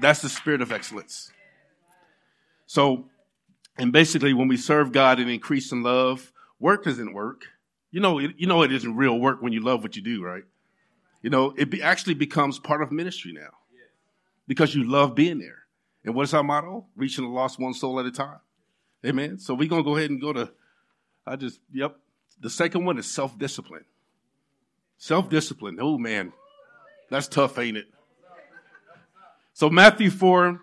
That's 0.00 0.22
the 0.22 0.28
spirit 0.28 0.62
of 0.62 0.72
excellence. 0.72 1.30
So, 2.66 3.06
and 3.78 3.92
basically, 3.92 4.34
when 4.34 4.48
we 4.48 4.56
serve 4.56 4.92
God 4.92 5.18
and 5.18 5.30
increase 5.30 5.72
in 5.72 5.82
love, 5.82 6.32
work 6.60 6.86
isn't 6.86 7.12
work. 7.12 7.46
You 7.90 8.00
know, 8.00 8.18
you 8.18 8.46
know, 8.46 8.62
it 8.62 8.72
isn't 8.72 8.96
real 8.96 9.18
work 9.18 9.40
when 9.40 9.52
you 9.52 9.60
love 9.60 9.82
what 9.82 9.96
you 9.96 10.02
do, 10.02 10.22
right? 10.22 10.44
You 11.22 11.30
know, 11.30 11.54
it 11.56 11.70
be, 11.70 11.82
actually 11.82 12.14
becomes 12.14 12.58
part 12.58 12.82
of 12.82 12.92
ministry 12.92 13.32
now 13.32 13.50
because 14.46 14.74
you 14.74 14.84
love 14.84 15.14
being 15.14 15.38
there. 15.38 15.64
And 16.04 16.14
what 16.14 16.24
is 16.24 16.34
our 16.34 16.42
motto? 16.42 16.86
Reaching 16.96 17.24
the 17.24 17.30
lost 17.30 17.58
one 17.58 17.74
soul 17.74 17.98
at 17.98 18.06
a 18.06 18.10
time. 18.10 18.38
Amen. 19.04 19.38
So 19.38 19.54
we're 19.54 19.68
to 19.68 19.82
go 19.82 19.96
ahead 19.96 20.10
and 20.10 20.20
go 20.20 20.32
to, 20.32 20.50
I 21.26 21.36
just, 21.36 21.60
yep. 21.72 21.96
The 22.40 22.50
second 22.50 22.84
one 22.84 22.98
is 22.98 23.06
self 23.06 23.38
discipline. 23.38 23.84
Self 24.96 25.28
discipline. 25.28 25.78
Oh, 25.80 25.98
man. 25.98 26.32
That's 27.10 27.26
tough, 27.28 27.58
ain't 27.58 27.76
it? 27.76 27.86
So, 29.58 29.68
Matthew 29.68 30.10
4, 30.10 30.60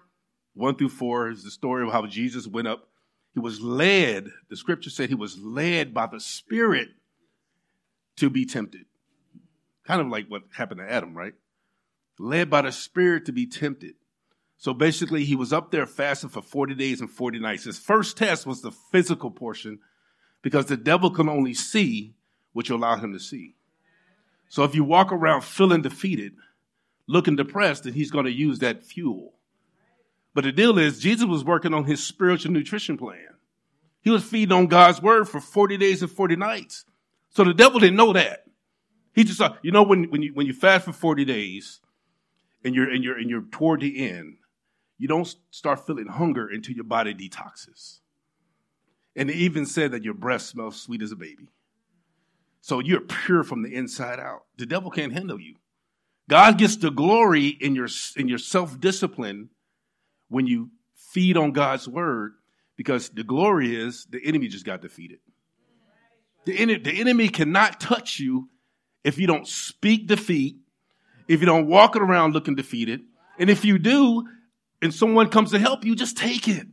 1 0.54 0.76
through 0.76 0.88
4 0.88 1.30
is 1.32 1.44
the 1.44 1.52
story 1.52 1.86
of 1.86 1.92
how 1.92 2.06
Jesus 2.06 2.48
went 2.48 2.70
up. 2.70 2.88
He 3.34 3.42
was 3.42 3.60
led, 3.60 4.30
the 4.48 4.56
scripture 4.56 4.90
said 4.90 5.10
he 5.10 5.16
was 5.16 5.38
led 5.38 5.94
by 5.94 6.08
the 6.08 6.22
Spirit 6.22 6.88
to 8.16 8.30
be 8.30 8.46
tempted. 8.46 8.86
Kind 9.84 10.00
of 10.00 10.08
like 10.08 10.28
what 10.30 10.44
happened 10.56 10.80
to 10.80 10.90
Adam, 10.90 11.14
right? 11.14 11.34
Led 12.20 12.50
by 12.50 12.62
the 12.62 12.72
Spirit 12.72 13.26
to 13.26 13.34
be 13.34 13.46
tempted. 13.46 13.96
So 14.56 14.74
basically, 14.74 15.26
he 15.26 15.36
was 15.36 15.52
up 15.52 15.72
there 15.72 15.86
fasting 15.86 16.30
for 16.30 16.42
40 16.42 16.76
days 16.76 17.02
and 17.02 17.12
40 17.12 17.40
nights. 17.40 17.66
His 17.66 17.78
first 17.78 18.16
test 18.16 18.48
was 18.48 18.62
the 18.62 18.72
physical 18.72 19.30
portion 19.30 19.80
because 20.42 20.68
the 20.68 20.78
devil 20.78 21.10
can 21.10 21.28
only 21.28 21.54
see 21.54 22.14
what 22.54 22.70
you 22.70 22.78
allow 22.78 22.96
him 22.96 23.12
to 23.12 23.20
see. 23.20 23.56
So 24.48 24.64
if 24.64 24.74
you 24.74 24.86
walk 24.86 25.12
around 25.12 25.44
feeling 25.44 25.82
defeated, 25.82 26.32
looking 27.08 27.36
depressed, 27.36 27.84
then 27.84 27.94
he's 27.94 28.12
going 28.12 28.26
to 28.26 28.32
use 28.32 28.60
that 28.60 28.84
fuel. 28.84 29.34
But 30.34 30.44
the 30.44 30.52
deal 30.52 30.78
is, 30.78 31.00
Jesus 31.00 31.26
was 31.26 31.46
working 31.46 31.74
on 31.74 31.86
his 31.86 32.04
spiritual 32.04 32.52
nutrition 32.52 32.98
plan. 32.98 33.28
He 34.02 34.10
was 34.10 34.24
feeding 34.24 34.52
on 34.52 34.68
God's 34.68 35.02
word 35.02 35.28
for 35.28 35.40
40 35.40 35.78
days 35.78 36.02
and 36.02 36.12
40 36.12 36.36
nights. 36.36 36.86
So 37.30 37.44
the 37.44 37.54
devil 37.54 37.80
didn't 37.80 37.96
know 37.96 38.14
that. 38.14 38.44
He 39.14 39.24
just 39.24 39.40
thought, 39.40 39.58
you 39.62 39.72
know, 39.72 39.84
when, 39.84 40.06
when 40.12 40.22
you, 40.22 40.34
when 40.34 40.46
you 40.46 40.54
fast 40.54 40.86
for 40.86 40.92
40 40.92 41.26
days 41.26 41.80
and 42.64 42.76
you're, 42.76 42.90
and 42.90 43.04
you're, 43.04 43.18
and 43.18 43.30
you're 43.30 43.46
toward 43.52 43.82
the 43.82 44.08
end, 44.08 44.38
you 44.98 45.08
don't 45.08 45.34
start 45.52 45.86
feeling 45.86 46.08
hunger 46.08 46.48
until 46.48 46.76
your 46.76 46.84
body 46.84 47.14
detoxes. 47.14 48.00
And 49.16 49.30
they 49.30 49.34
even 49.34 49.66
said 49.66 49.92
that 49.92 50.04
your 50.04 50.14
breath 50.14 50.42
smells 50.42 50.82
sweet 50.82 51.02
as 51.02 51.12
a 51.12 51.16
baby. 51.16 51.48
So 52.62 52.80
you're 52.80 53.02
pure 53.02 53.44
from 53.44 53.64
the 53.64 53.74
inside 53.74 54.20
out. 54.20 54.44
The 54.58 54.66
devil 54.66 54.92
can't 54.92 55.14
handle 55.14 55.40
you. 55.40 55.56
God 56.30 56.58
gets 56.58 56.78
the 56.78 56.90
glory 56.90 57.48
in 57.48 57.76
your, 57.76 57.88
in 58.16 58.28
your 58.28 58.38
self 58.38 58.80
discipline 58.80 59.50
when 60.30 60.48
you 60.48 60.72
feed 60.96 61.38
on 61.38 61.52
God's 61.52 61.88
word 61.88 62.34
because 62.76 63.10
the 63.10 63.24
glory 63.24 63.76
is 63.76 64.06
the 64.10 64.20
enemy 64.26 64.48
just 64.48 64.66
got 64.66 64.82
defeated. 64.82 65.20
The, 66.46 66.58
en- 66.58 66.84
the 66.84 67.00
enemy 67.00 67.30
cannot 67.30 67.80
touch 67.80 68.20
you 68.20 68.50
if 69.04 69.18
you 69.18 69.28
don't 69.28 69.48
speak 69.48 70.08
defeat, 70.08 70.58
if 71.28 71.40
you 71.40 71.46
don't 71.46 71.68
walk 71.68 71.96
around 71.96 72.34
looking 72.34 72.56
defeated. 72.56 73.02
And 73.38 73.50
if 73.50 73.66
you 73.66 73.78
do, 73.78 74.28
and 74.82 74.94
someone 74.94 75.30
comes 75.30 75.52
to 75.52 75.60
help 75.60 75.86
you, 75.86 75.96
just 75.96 76.18
take 76.18 76.48
it. 76.48 76.68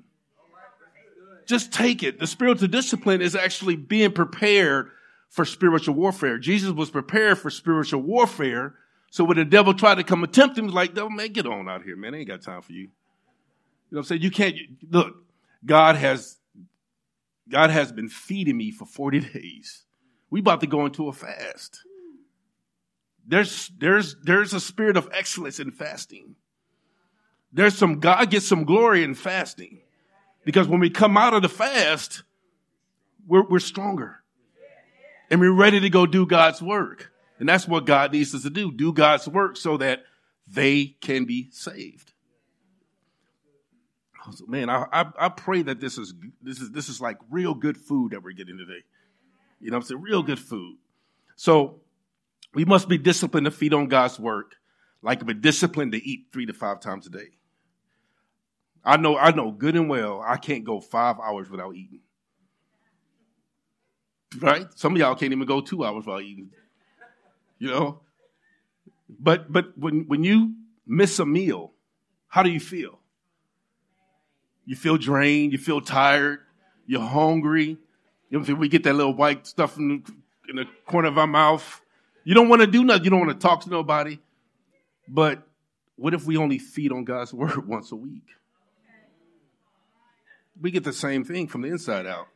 Just 1.47 1.73
take 1.73 2.03
it. 2.03 2.19
The 2.19 2.27
spiritual 2.27 2.69
discipline 2.69 3.21
is 3.21 3.35
actually 3.35 3.77
being 3.77 4.13
prepared 4.13 4.91
for 5.29 5.45
spiritual 5.45 5.95
warfare. 5.95 6.39
Jesus 6.39 6.71
was 6.73 6.91
prepared 6.91 7.39
for 7.39 7.51
spiritual 7.51 8.03
warfare. 8.03 8.75
So 9.13 9.25
when 9.25 9.37
the 9.37 9.45
devil 9.45 9.75
tried 9.75 9.97
to 9.97 10.05
come 10.05 10.25
attempt 10.25 10.57
him, 10.57 10.69
like, 10.69 10.95
devil, 10.95 11.11
man, 11.11 11.33
get 11.35 11.47
on 11.47 11.69
out 11.69 11.83
here, 11.83 11.97
man. 11.97 12.15
I 12.15 12.21
ain't 12.21 12.29
got 12.29 12.41
time 12.41 12.63
for 12.63 12.73
you. 12.73 12.85
You 12.85 12.87
know 12.87 12.91
what 13.91 13.99
I'm 13.99 14.05
saying? 14.05 14.23
You 14.23 14.31
can't, 14.31 14.57
look, 14.89 15.17
God 15.67 15.97
has, 15.97 16.39
God 17.47 17.69
has 17.69 17.93
been 17.93 18.09
feeding 18.09 18.57
me 18.57 18.71
for 18.71 18.87
40 18.87 19.21
days. 19.35 19.85
We 20.31 20.41
about 20.41 20.63
to 20.63 20.67
go 20.67 20.87
into 20.87 21.09
a 21.09 21.13
fast. 21.13 21.83
There's, 23.27 23.71
there's, 23.77 24.17
there's 24.23 24.55
a 24.55 24.61
spirit 24.61 24.97
of 24.97 25.11
excellence 25.13 25.61
in 25.61 25.73
fasting. 25.73 26.37
There's 27.53 27.77
some, 27.77 28.01
God 28.01 28.31
gets 28.31 28.49
some 28.49 28.65
glory 28.65 29.05
in 29.05 29.15
fasting. 29.15 29.83
Because 30.47 30.69
when 30.69 30.81
we 30.81 30.89
come 30.89 31.19
out 31.19 31.35
of 31.35 31.43
the 31.43 31.51
fast, 31.51 32.23
we're, 33.27 33.47
we're 33.47 33.59
stronger. 33.59 34.23
And 35.31 35.39
we're 35.39 35.53
ready 35.53 35.81
to 35.81 35.91
go 35.91 36.07
do 36.07 36.25
God's 36.25 36.63
work. 36.63 37.12
And 37.43 37.49
that's 37.49 37.67
what 37.67 37.87
God 37.87 38.13
needs 38.13 38.37
us 38.37 38.45
to 38.45 38.51
do. 38.51 38.71
Do 38.71 38.93
God's 38.93 39.27
work 39.27 39.57
so 39.57 39.77
that 39.79 40.05
they 40.47 40.95
can 41.01 41.25
be 41.25 41.49
saved. 41.51 42.13
Man, 44.47 44.71
I, 44.71 44.87
I, 44.93 45.07
I 45.19 45.29
pray 45.29 45.63
that 45.63 45.81
this 45.81 45.99
is, 45.99 46.15
this 46.41 46.61
is, 46.61 46.71
this 46.71 46.89
is 46.89 47.01
like 47.01 47.17
real 47.31 47.53
good 47.55 47.77
food 47.77 48.13
that 48.13 48.23
we're 48.23 48.31
getting 48.31 48.59
today. 48.59 48.85
You 49.59 49.73
know 49.73 49.79
I'm 49.79 49.83
saying? 49.83 50.01
Real 50.01 50.23
good 50.23 50.39
food. 50.39 50.77
So 51.35 51.81
we 52.55 52.65
must 52.65 52.89
be 52.89 52.97
disciplined 52.97 53.47
to 53.47 53.51
feed 53.51 53.75
on 53.75 53.89
God's 53.89 54.21
work, 54.21 54.55
like 55.03 55.27
we're 55.27 55.35
disciplined 55.35 55.91
to 55.95 55.99
eat 56.09 56.27
three 56.33 56.47
to 56.47 56.53
five 56.53 56.79
times 56.79 57.09
a 57.09 57.11
day. 57.11 57.31
I 58.85 58.99
know, 58.99 59.19
I 59.19 59.33
know 59.33 59.51
good 59.51 59.75
and 59.75 59.91
well, 59.91 60.23
I 60.25 60.37
can't 60.37 60.63
go 60.63 60.79
five 60.79 61.17
hours 61.19 61.51
without 61.51 61.75
eating. 61.75 62.03
Right? 64.39 64.69
Some 64.77 64.93
of 64.93 64.99
y'all 64.99 65.17
can't 65.17 65.33
even 65.33 65.49
go 65.49 65.61
two 65.61 65.85
hours 65.85 66.07
without 66.07 66.23
eating. 66.23 66.51
You 67.63 67.69
know? 67.69 68.01
But 69.09 69.53
but 69.53 69.79
when 69.79 70.09
when 70.09 70.25
you 70.25 70.55
miss 70.85 71.21
a 71.21 71.25
meal, 71.25 71.71
how 72.27 72.43
do 72.43 72.51
you 72.51 72.59
feel? 72.59 72.99
You 74.67 74.75
feel 74.75 74.97
drained, 74.97 75.53
you 75.53 75.59
feel 75.59 75.81
tired, 75.81 76.41
you're 76.89 77.01
hungry. 77.01 77.79
You 78.31 78.41
know, 78.41 78.55
we 78.55 78.69
get 78.69 78.83
that 78.83 78.95
little 78.95 79.15
white 79.15 79.47
stuff 79.47 79.77
in 79.77 79.89
the, 79.89 80.13
in 80.49 80.57
the 80.57 80.65
corner 80.87 81.07
of 81.07 81.19
our 81.19 81.29
mouth. 81.29 81.81
You 82.25 82.35
don't 82.35 82.49
want 82.49 82.63
to 82.63 82.67
do 82.67 82.83
nothing. 82.83 83.05
You 83.05 83.11
don't 83.11 83.21
want 83.21 83.41
to 83.41 83.47
talk 83.47 83.61
to 83.63 83.71
nobody. 83.71 84.19
But 85.07 85.47
what 85.95 86.15
if 86.15 86.25
we 86.25 86.37
only 86.37 86.59
feed 86.59 86.91
on 86.91 87.05
God's 87.05 87.33
word 87.33 87.65
once 87.69 87.93
a 87.93 87.97
week? 87.97 88.27
We 90.61 90.73
get 90.73 90.83
the 90.83 90.93
same 90.93 91.23
thing 91.23 91.47
from 91.47 91.63
the 91.63 91.69
inside 91.69 92.07
out. 92.07 92.27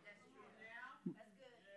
You 1.04 1.12
know 1.12 1.14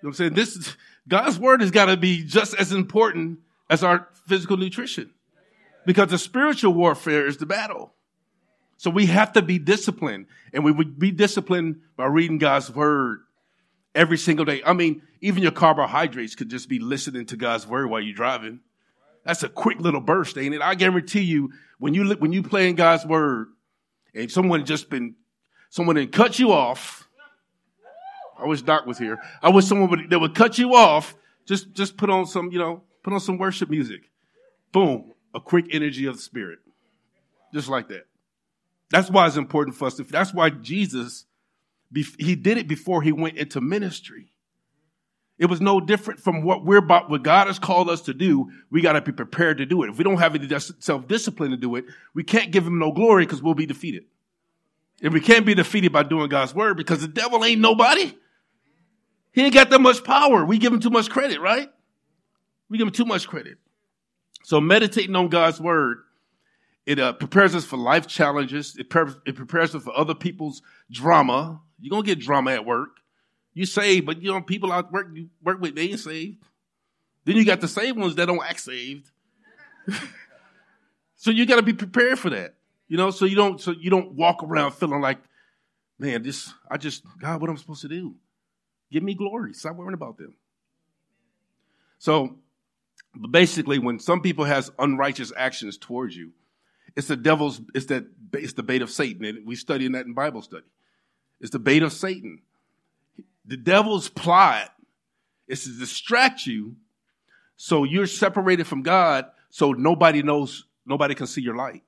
what 0.01 0.09
I'm 0.09 0.13
saying? 0.13 0.33
This 0.35 0.77
God's 1.09 1.37
word 1.37 1.61
has 1.61 1.71
got 1.71 1.85
to 1.85 1.97
be 1.97 2.23
just 2.23 2.53
as 2.53 2.71
important 2.71 3.39
as 3.69 3.83
our 3.83 4.07
physical 4.27 4.57
nutrition. 4.57 5.11
Because 5.85 6.09
the 6.09 6.17
spiritual 6.17 6.73
warfare 6.73 7.25
is 7.25 7.37
the 7.37 7.45
battle. 7.45 7.93
So 8.77 8.89
we 8.89 9.07
have 9.07 9.33
to 9.33 9.41
be 9.41 9.59
disciplined. 9.59 10.27
And 10.53 10.63
we 10.63 10.71
would 10.71 10.99
be 10.99 11.11
disciplined 11.11 11.81
by 11.97 12.05
reading 12.05 12.37
God's 12.37 12.71
word 12.71 13.19
every 13.93 14.17
single 14.17 14.45
day. 14.45 14.61
I 14.65 14.73
mean, 14.73 15.01
even 15.21 15.43
your 15.43 15.51
carbohydrates 15.51 16.35
could 16.35 16.49
just 16.49 16.69
be 16.69 16.79
listening 16.79 17.25
to 17.27 17.37
God's 17.37 17.67
word 17.67 17.89
while 17.89 18.01
you're 18.01 18.15
driving. 18.15 18.61
That's 19.25 19.43
a 19.43 19.49
quick 19.49 19.79
little 19.79 20.01
burst, 20.01 20.37
ain't 20.37 20.55
it? 20.55 20.61
I 20.61 20.75
guarantee 20.75 21.21
you, 21.21 21.51
when 21.77 21.93
you 21.93 22.13
when 22.15 22.31
you 22.31 22.43
play 22.43 22.69
in 22.69 22.75
God's 22.75 23.05
word, 23.05 23.47
and 24.13 24.31
someone 24.31 24.65
just 24.65 24.89
been 24.89 25.15
someone 25.69 25.95
then 25.95 26.07
cut 26.09 26.39
you 26.39 26.51
off. 26.51 27.08
I 28.41 28.47
wish 28.47 28.61
Doc 28.61 28.85
was 28.85 28.97
here. 28.97 29.17
I 29.41 29.49
wish 29.49 29.65
someone 29.65 29.89
would 29.89 30.09
that 30.09 30.19
would 30.19 30.35
cut 30.35 30.57
you 30.57 30.75
off. 30.75 31.15
Just 31.45 31.73
just 31.73 31.97
put 31.97 32.09
on 32.09 32.25
some, 32.25 32.51
you 32.51 32.59
know, 32.59 32.83
put 33.03 33.13
on 33.13 33.19
some 33.19 33.37
worship 33.37 33.69
music. 33.69 34.09
Boom, 34.71 35.13
a 35.33 35.39
quick 35.39 35.65
energy 35.71 36.05
of 36.05 36.15
the 36.15 36.21
spirit, 36.21 36.59
just 37.53 37.69
like 37.69 37.87
that. 37.89 38.05
That's 38.91 39.09
why 39.09 39.27
it's 39.27 39.35
important 39.35 39.75
for 39.75 39.85
us. 39.85 39.95
To, 39.95 40.03
that's 40.03 40.33
why 40.33 40.49
Jesus 40.49 41.25
he 41.93 42.35
did 42.35 42.57
it 42.57 42.67
before 42.67 43.01
he 43.01 43.11
went 43.11 43.37
into 43.37 43.61
ministry. 43.61 44.31
It 45.37 45.45
was 45.45 45.61
no 45.61 45.79
different 45.79 46.19
from 46.19 46.43
what 46.43 46.65
we're 46.65 46.77
about, 46.77 47.09
what 47.09 47.23
God 47.23 47.47
has 47.47 47.59
called 47.59 47.89
us 47.89 48.01
to 48.03 48.13
do. 48.13 48.51
We 48.69 48.81
got 48.81 48.93
to 48.93 49.01
be 49.01 49.13
prepared 49.13 49.57
to 49.59 49.65
do 49.65 49.83
it. 49.83 49.89
If 49.89 49.97
we 49.97 50.03
don't 50.03 50.17
have 50.17 50.35
any 50.35 50.47
self 50.59 51.07
discipline 51.07 51.51
to 51.51 51.57
do 51.57 51.75
it, 51.77 51.85
we 52.13 52.23
can't 52.23 52.51
give 52.51 52.67
him 52.67 52.77
no 52.77 52.91
glory 52.91 53.25
because 53.25 53.41
we'll 53.41 53.53
be 53.53 53.65
defeated. 53.65 54.03
And 55.01 55.13
we 55.13 55.21
can't 55.21 55.45
be 55.45 55.55
defeated 55.55 55.93
by 55.93 56.03
doing 56.03 56.27
God's 56.27 56.53
word 56.53 56.75
because 56.75 57.01
the 57.01 57.07
devil 57.07 57.43
ain't 57.45 57.61
nobody. 57.61 58.13
He 59.31 59.43
ain't 59.43 59.53
got 59.53 59.69
that 59.69 59.79
much 59.79 60.03
power. 60.03 60.45
We 60.45 60.57
give 60.57 60.73
him 60.73 60.79
too 60.79 60.89
much 60.89 61.09
credit, 61.09 61.39
right? 61.39 61.69
We 62.69 62.77
give 62.77 62.87
him 62.87 62.93
too 62.93 63.05
much 63.05 63.27
credit. 63.27 63.57
So 64.43 64.59
meditating 64.59 65.15
on 65.15 65.27
God's 65.29 65.59
word, 65.59 65.99
it 66.85 66.99
uh, 66.99 67.13
prepares 67.13 67.53
us 67.53 67.65
for 67.65 67.77
life 67.77 68.07
challenges. 68.07 68.75
It, 68.77 68.89
pre- 68.89 69.13
it 69.25 69.35
prepares 69.35 69.75
us 69.75 69.83
for 69.83 69.95
other 69.95 70.15
people's 70.15 70.61
drama. 70.89 71.61
You're 71.79 71.91
gonna 71.91 72.03
get 72.03 72.19
drama 72.19 72.51
at 72.51 72.65
work. 72.65 72.97
You 73.53 73.65
saved, 73.65 74.05
but 74.05 74.21
you 74.21 74.31
know 74.31 74.41
people 74.41 74.71
out 74.71 74.91
work 74.91 75.07
you 75.13 75.29
work 75.43 75.59
with 75.59 75.75
they 75.75 75.89
ain't 75.89 75.99
saved. 75.99 76.37
Then 77.25 77.35
you 77.35 77.45
got 77.45 77.61
the 77.61 77.67
saved 77.67 77.97
ones 77.97 78.15
that 78.15 78.25
don't 78.25 78.43
act 78.43 78.59
saved. 78.59 79.11
so 81.15 81.31
you 81.31 81.45
got 81.45 81.57
to 81.57 81.61
be 81.61 81.73
prepared 81.73 82.17
for 82.17 82.29
that. 82.31 82.55
You 82.87 82.97
know, 82.97 83.11
so 83.11 83.25
you 83.25 83.35
don't 83.35 83.61
so 83.61 83.71
you 83.71 83.89
don't 83.89 84.13
walk 84.13 84.41
around 84.43 84.71
feeling 84.71 85.01
like, 85.01 85.19
man, 85.99 86.23
this 86.23 86.51
I 86.69 86.77
just 86.77 87.03
God, 87.19 87.39
what 87.39 87.49
I'm 87.49 87.57
supposed 87.57 87.81
to 87.81 87.87
do? 87.87 88.15
Give 88.91 89.03
me 89.03 89.13
glory. 89.13 89.53
Stop 89.53 89.75
worrying 89.75 89.93
about 89.93 90.17
them. 90.17 90.35
So 91.99 92.37
basically, 93.29 93.79
when 93.79 93.99
some 93.99 94.21
people 94.21 94.45
has 94.45 94.71
unrighteous 94.79 95.31
actions 95.35 95.77
towards 95.77 96.15
you, 96.15 96.31
it's 96.95 97.07
the 97.07 97.15
devil's. 97.15 97.61
It's 97.75 97.85
that. 97.87 98.05
It's 98.33 98.53
the 98.53 98.63
bait 98.63 98.81
of 98.81 98.89
Satan, 98.89 99.25
and 99.25 99.45
we 99.45 99.55
study 99.55 99.87
that 99.87 100.05
in 100.05 100.13
Bible 100.13 100.41
study. 100.41 100.65
It's 101.39 101.51
the 101.51 101.59
bait 101.59 101.83
of 101.83 101.93
Satan. 101.93 102.41
The 103.45 103.57
devil's 103.57 104.09
plot 104.09 104.71
is 105.47 105.63
to 105.63 105.71
distract 105.71 106.45
you, 106.45 106.75
so 107.57 107.83
you're 107.83 108.05
separated 108.05 108.67
from 108.67 108.83
God, 108.83 109.25
so 109.49 109.71
nobody 109.71 110.21
knows, 110.21 110.65
nobody 110.85 111.15
can 111.15 111.27
see 111.27 111.41
your 111.41 111.55
light. 111.55 111.83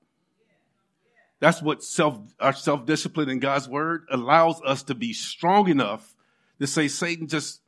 That's 1.40 1.62
what 1.62 1.84
self, 1.84 2.20
our 2.40 2.54
self 2.54 2.86
discipline 2.86 3.30
in 3.30 3.40
God's 3.40 3.68
word 3.68 4.06
allows 4.10 4.62
us 4.66 4.84
to 4.84 4.96
be 4.96 5.14
strong 5.14 5.70
enough 5.70 6.16
to 6.62 6.68
say, 6.68 6.88
Satan, 6.88 7.28
just 7.28 7.60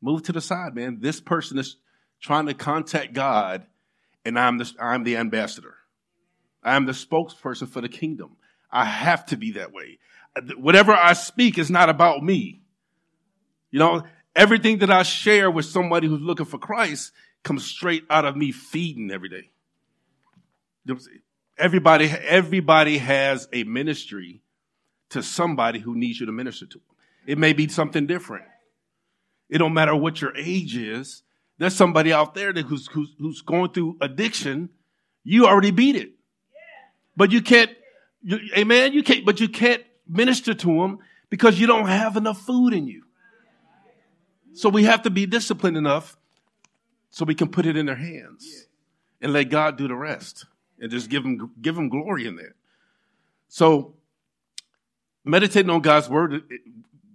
move 0.00 0.22
to 0.22 0.32
the 0.32 0.40
side, 0.40 0.74
man. 0.74 0.98
This 1.00 1.20
person 1.20 1.58
is 1.58 1.76
trying 2.20 2.46
to 2.46 2.54
contact 2.54 3.12
God, 3.12 3.66
and 4.24 4.38
I'm 4.38 4.58
the, 4.58 4.72
I'm 4.80 5.02
the 5.02 5.16
ambassador. 5.16 5.74
I'm 6.62 6.86
the 6.86 6.92
spokesperson 6.92 7.68
for 7.68 7.80
the 7.80 7.88
kingdom. 7.88 8.36
I 8.70 8.84
have 8.84 9.26
to 9.26 9.36
be 9.36 9.52
that 9.52 9.72
way. 9.72 9.98
Whatever 10.56 10.92
I 10.92 11.14
speak 11.14 11.58
is 11.58 11.70
not 11.70 11.88
about 11.88 12.22
me. 12.22 12.62
You 13.70 13.80
know, 13.80 14.04
everything 14.36 14.78
that 14.78 14.90
I 14.90 15.02
share 15.02 15.50
with 15.50 15.64
somebody 15.64 16.06
who's 16.06 16.20
looking 16.20 16.46
for 16.46 16.58
Christ 16.58 17.12
comes 17.42 17.64
straight 17.64 18.04
out 18.08 18.24
of 18.24 18.36
me 18.36 18.52
feeding 18.52 19.10
every 19.10 19.28
day. 19.28 19.50
Everybody, 21.58 22.06
everybody 22.06 22.98
has 22.98 23.48
a 23.52 23.64
ministry 23.64 24.42
to 25.10 25.22
somebody 25.22 25.80
who 25.80 25.96
needs 25.96 26.20
you 26.20 26.26
to 26.26 26.32
minister 26.32 26.66
to. 26.66 26.80
It 27.28 27.36
may 27.36 27.52
be 27.52 27.68
something 27.68 28.06
different. 28.06 28.46
It 29.50 29.58
don't 29.58 29.74
matter 29.74 29.94
what 29.94 30.22
your 30.22 30.34
age 30.34 30.74
is. 30.74 31.22
There's 31.58 31.74
somebody 31.74 32.10
out 32.10 32.34
there 32.34 32.54
that 32.54 32.64
who's, 32.64 32.86
who's, 32.86 33.14
who's 33.18 33.42
going 33.42 33.72
through 33.72 33.98
addiction. 34.00 34.70
You 35.24 35.46
already 35.46 35.70
beat 35.70 35.94
it. 35.94 36.12
But 37.18 37.30
you 37.30 37.42
can't, 37.42 37.70
you, 38.22 38.38
amen, 38.56 38.94
you 38.94 39.02
can't, 39.02 39.26
but 39.26 39.40
you 39.40 39.48
can't 39.50 39.82
minister 40.08 40.54
to 40.54 40.66
them 40.66 41.00
because 41.28 41.60
you 41.60 41.66
don't 41.66 41.86
have 41.86 42.16
enough 42.16 42.40
food 42.40 42.72
in 42.72 42.86
you. 42.86 43.02
So 44.54 44.70
we 44.70 44.84
have 44.84 45.02
to 45.02 45.10
be 45.10 45.26
disciplined 45.26 45.76
enough 45.76 46.16
so 47.10 47.26
we 47.26 47.34
can 47.34 47.50
put 47.50 47.66
it 47.66 47.76
in 47.76 47.84
their 47.84 47.96
hands 47.96 48.68
and 49.20 49.34
let 49.34 49.50
God 49.50 49.76
do 49.76 49.86
the 49.86 49.94
rest 49.94 50.46
and 50.80 50.90
just 50.90 51.10
give 51.10 51.24
them, 51.24 51.52
give 51.60 51.76
him 51.76 51.90
glory 51.90 52.26
in 52.26 52.36
that. 52.36 52.54
So 53.48 53.96
meditating 55.26 55.68
on 55.68 55.82
God's 55.82 56.08
word, 56.08 56.42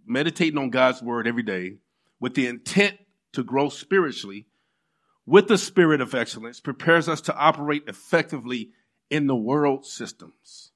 meditating 0.06 0.58
on 0.58 0.70
God's 0.70 1.02
word 1.02 1.28
every 1.28 1.44
day 1.44 1.78
with 2.20 2.36
the 2.36 2.48
intent 2.48 2.98
to 3.34 3.44
grow 3.44 3.70
spiritually 3.70 4.48
with 5.26 5.48
the 5.48 5.58
spirit 5.58 6.02
of 6.02 6.14
excellence 6.14 6.60
prepares 6.60 7.08
us 7.08 7.22
to 7.22 7.36
operate 7.36 7.84
effectively 7.88 8.72
in 9.10 9.28
the 9.28 9.36
world 9.36 9.86
systems. 9.86 10.72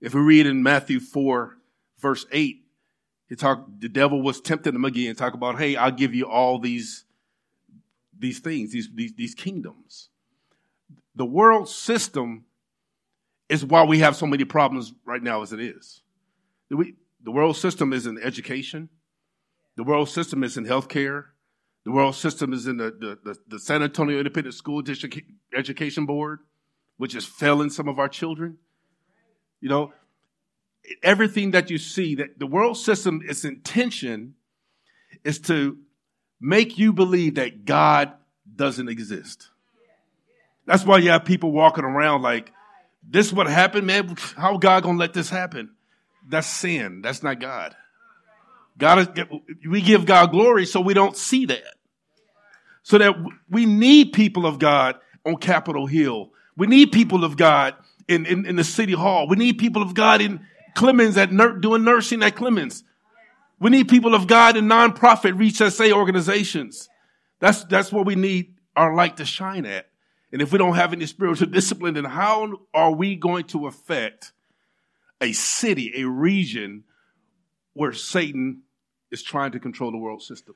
If 0.00 0.14
we 0.14 0.20
read 0.20 0.46
in 0.46 0.62
Matthew 0.62 1.00
4, 1.00 1.56
verse 1.98 2.26
8, 2.30 2.62
he 3.28 3.34
talk, 3.34 3.66
the 3.78 3.88
devil 3.88 4.22
was 4.22 4.40
tempting 4.40 4.74
him 4.74 4.84
again, 4.84 5.14
talk 5.14 5.34
about, 5.34 5.58
hey, 5.58 5.74
I'll 5.74 5.90
give 5.90 6.14
you 6.14 6.26
all 6.26 6.58
these, 6.58 7.04
these 8.16 8.40
things, 8.40 8.72
these, 8.72 8.90
these, 8.94 9.14
these 9.14 9.34
kingdoms 9.34 10.10
the 11.16 11.24
world 11.24 11.68
system 11.68 12.44
is 13.48 13.64
why 13.64 13.82
we 13.84 14.00
have 14.00 14.14
so 14.14 14.26
many 14.26 14.44
problems 14.44 14.92
right 15.04 15.22
now 15.22 15.42
as 15.42 15.52
it 15.52 15.60
is. 15.60 16.02
The, 16.68 16.92
the 17.26 17.32
world 17.32 17.56
system 17.56 17.92
is 17.92 18.06
in 18.06 18.18
education. 18.22 18.88
The 19.76 19.82
world 19.82 20.08
system 20.08 20.44
is 20.44 20.56
in 20.56 20.64
healthcare. 20.64 21.24
The 21.84 21.90
world 21.90 22.14
system 22.14 22.52
is 22.52 22.68
in 22.68 22.76
the, 22.76 22.84
the, 22.84 23.18
the, 23.24 23.36
the 23.48 23.58
San 23.58 23.82
Antonio 23.82 24.18
Independent 24.18 24.54
School 24.54 24.80
District 24.80 25.18
Education 25.52 26.06
Board, 26.06 26.38
which 26.98 27.16
is 27.16 27.26
failing 27.26 27.68
some 27.68 27.88
of 27.88 27.98
our 27.98 28.08
children. 28.08 28.58
You 29.60 29.68
know, 29.68 29.92
everything 31.02 31.50
that 31.50 31.68
you 31.68 31.78
see, 31.78 32.14
that 32.14 32.38
the 32.38 32.46
world 32.46 32.76
system, 32.76 33.20
its 33.28 33.44
intention 33.44 34.36
is 35.24 35.40
to 35.40 35.78
make 36.40 36.78
you 36.78 36.92
believe 36.92 37.34
that 37.34 37.64
God 37.64 38.12
doesn't 38.54 38.88
exist. 38.88 39.48
That's 40.64 40.84
why 40.84 40.98
you 40.98 41.10
have 41.10 41.24
people 41.24 41.50
walking 41.50 41.84
around 41.84 42.22
like, 42.22 42.52
this 43.02 43.32
what 43.32 43.48
happened, 43.48 43.88
man. 43.88 44.14
How 44.36 44.58
God 44.58 44.84
gonna 44.84 44.98
let 44.98 45.12
this 45.12 45.28
happen? 45.28 45.75
That's 46.28 46.46
sin. 46.46 47.02
That's 47.02 47.22
not 47.22 47.40
God. 47.40 47.76
God 48.78 48.98
is, 48.98 49.26
we 49.68 49.80
give 49.80 50.04
God 50.04 50.30
glory 50.30 50.66
so 50.66 50.80
we 50.80 50.94
don't 50.94 51.16
see 51.16 51.46
that. 51.46 51.74
So 52.82 52.98
that 52.98 53.14
we 53.50 53.66
need 53.66 54.12
people 54.12 54.46
of 54.46 54.58
God 54.58 54.96
on 55.24 55.36
Capitol 55.36 55.86
Hill. 55.86 56.30
We 56.56 56.66
need 56.66 56.92
people 56.92 57.24
of 57.24 57.36
God 57.36 57.74
in, 58.06 58.26
in, 58.26 58.46
in 58.46 58.56
the 58.56 58.64
city 58.64 58.92
hall. 58.92 59.28
We 59.28 59.36
need 59.36 59.58
people 59.58 59.82
of 59.82 59.94
God 59.94 60.20
in 60.20 60.46
Clemens 60.74 61.16
at 61.16 61.32
ner- 61.32 61.58
doing 61.58 61.84
nursing 61.84 62.22
at 62.22 62.36
Clemens. 62.36 62.84
We 63.58 63.70
need 63.70 63.88
people 63.88 64.14
of 64.14 64.26
God 64.26 64.56
in 64.56 64.66
nonprofit 64.66 65.38
Reach 65.38 65.56
SA 65.56 65.90
organizations. 65.92 66.88
That's, 67.40 67.64
that's 67.64 67.90
what 67.90 68.06
we 68.06 68.14
need 68.14 68.54
our 68.76 68.94
light 68.94 69.16
to 69.16 69.24
shine 69.24 69.64
at. 69.64 69.88
And 70.32 70.42
if 70.42 70.52
we 70.52 70.58
don't 70.58 70.74
have 70.74 70.92
any 70.92 71.06
spiritual 71.06 71.46
discipline, 71.50 71.94
then 71.94 72.04
how 72.04 72.52
are 72.74 72.92
we 72.92 73.16
going 73.16 73.44
to 73.44 73.66
affect 73.66 74.32
a 75.20 75.32
city, 75.32 75.92
a 75.96 76.04
region 76.04 76.84
where 77.72 77.92
Satan 77.92 78.62
is 79.10 79.22
trying 79.22 79.52
to 79.52 79.60
control 79.60 79.90
the 79.90 79.98
world 79.98 80.22
system? 80.22 80.54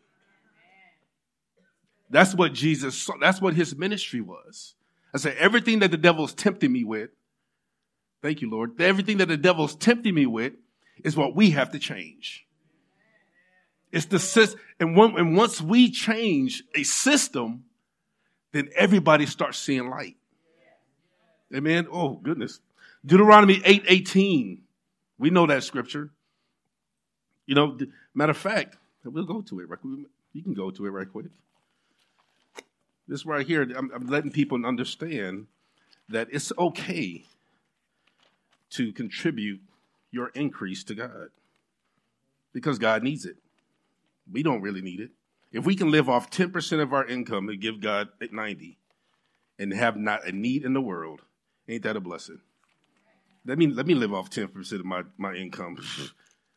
That's 2.10 2.34
what 2.34 2.52
Jesus, 2.52 3.08
that's 3.20 3.40
what 3.40 3.54
his 3.54 3.76
ministry 3.76 4.20
was. 4.20 4.74
I 5.14 5.18
said, 5.18 5.36
everything 5.38 5.80
that 5.80 5.90
the 5.90 5.96
devil's 5.96 6.34
tempting 6.34 6.72
me 6.72 6.84
with, 6.84 7.10
thank 8.22 8.40
you, 8.42 8.50
Lord, 8.50 8.80
everything 8.80 9.18
that 9.18 9.28
the 9.28 9.36
devil's 9.36 9.76
tempting 9.76 10.14
me 10.14 10.26
with 10.26 10.54
is 11.04 11.16
what 11.16 11.34
we 11.34 11.50
have 11.50 11.72
to 11.72 11.78
change. 11.78 12.46
It's 13.92 14.06
the, 14.06 14.56
and, 14.78 14.96
when, 14.96 15.16
and 15.16 15.36
once 15.36 15.60
we 15.60 15.90
change 15.90 16.62
a 16.74 16.82
system, 16.82 17.64
then 18.52 18.68
everybody 18.76 19.26
starts 19.26 19.58
seeing 19.58 19.88
light. 19.88 20.16
Amen. 21.54 21.88
Oh, 21.90 22.14
goodness. 22.14 22.60
Deuteronomy 23.04 23.62
8 23.64 24.60
We 25.18 25.30
know 25.30 25.46
that 25.46 25.64
scripture. 25.64 26.10
You 27.46 27.54
know, 27.54 27.78
matter 28.14 28.30
of 28.30 28.36
fact, 28.36 28.76
we'll 29.04 29.24
go 29.24 29.40
to 29.42 29.60
it 29.60 29.68
right. 29.68 29.78
You 30.32 30.42
can 30.42 30.54
go 30.54 30.70
to 30.70 30.86
it 30.86 30.90
right 30.90 31.10
quick. 31.10 31.26
This 33.08 33.26
right 33.26 33.46
here, 33.46 33.62
I'm, 33.62 33.90
I'm 33.92 34.06
letting 34.06 34.30
people 34.30 34.64
understand 34.64 35.46
that 36.08 36.28
it's 36.30 36.52
okay 36.56 37.24
to 38.70 38.92
contribute 38.92 39.60
your 40.12 40.28
increase 40.28 40.84
to 40.84 40.94
God 40.94 41.30
because 42.52 42.78
God 42.78 43.02
needs 43.02 43.24
it. 43.24 43.36
We 44.30 44.42
don't 44.42 44.60
really 44.60 44.80
need 44.80 45.00
it. 45.00 45.10
If 45.52 45.64
we 45.64 45.74
can 45.74 45.90
live 45.90 46.08
off 46.08 46.30
10% 46.30 46.80
of 46.80 46.92
our 46.92 47.04
income 47.04 47.48
and 47.48 47.60
give 47.60 47.80
God 47.80 48.08
90 48.20 48.78
and 49.58 49.72
have 49.72 49.96
not 49.96 50.26
a 50.26 50.32
need 50.32 50.64
in 50.64 50.72
the 50.72 50.80
world, 50.80 51.22
ain't 51.68 51.82
that 51.82 51.96
a 51.96 52.00
blessing? 52.00 52.40
Let 53.46 53.58
me 53.58 53.66
let 53.66 53.86
me 53.86 53.94
live 53.94 54.12
off 54.12 54.30
10% 54.30 54.72
of 54.72 54.84
my, 54.84 55.02
my 55.16 55.34
income. 55.34 55.78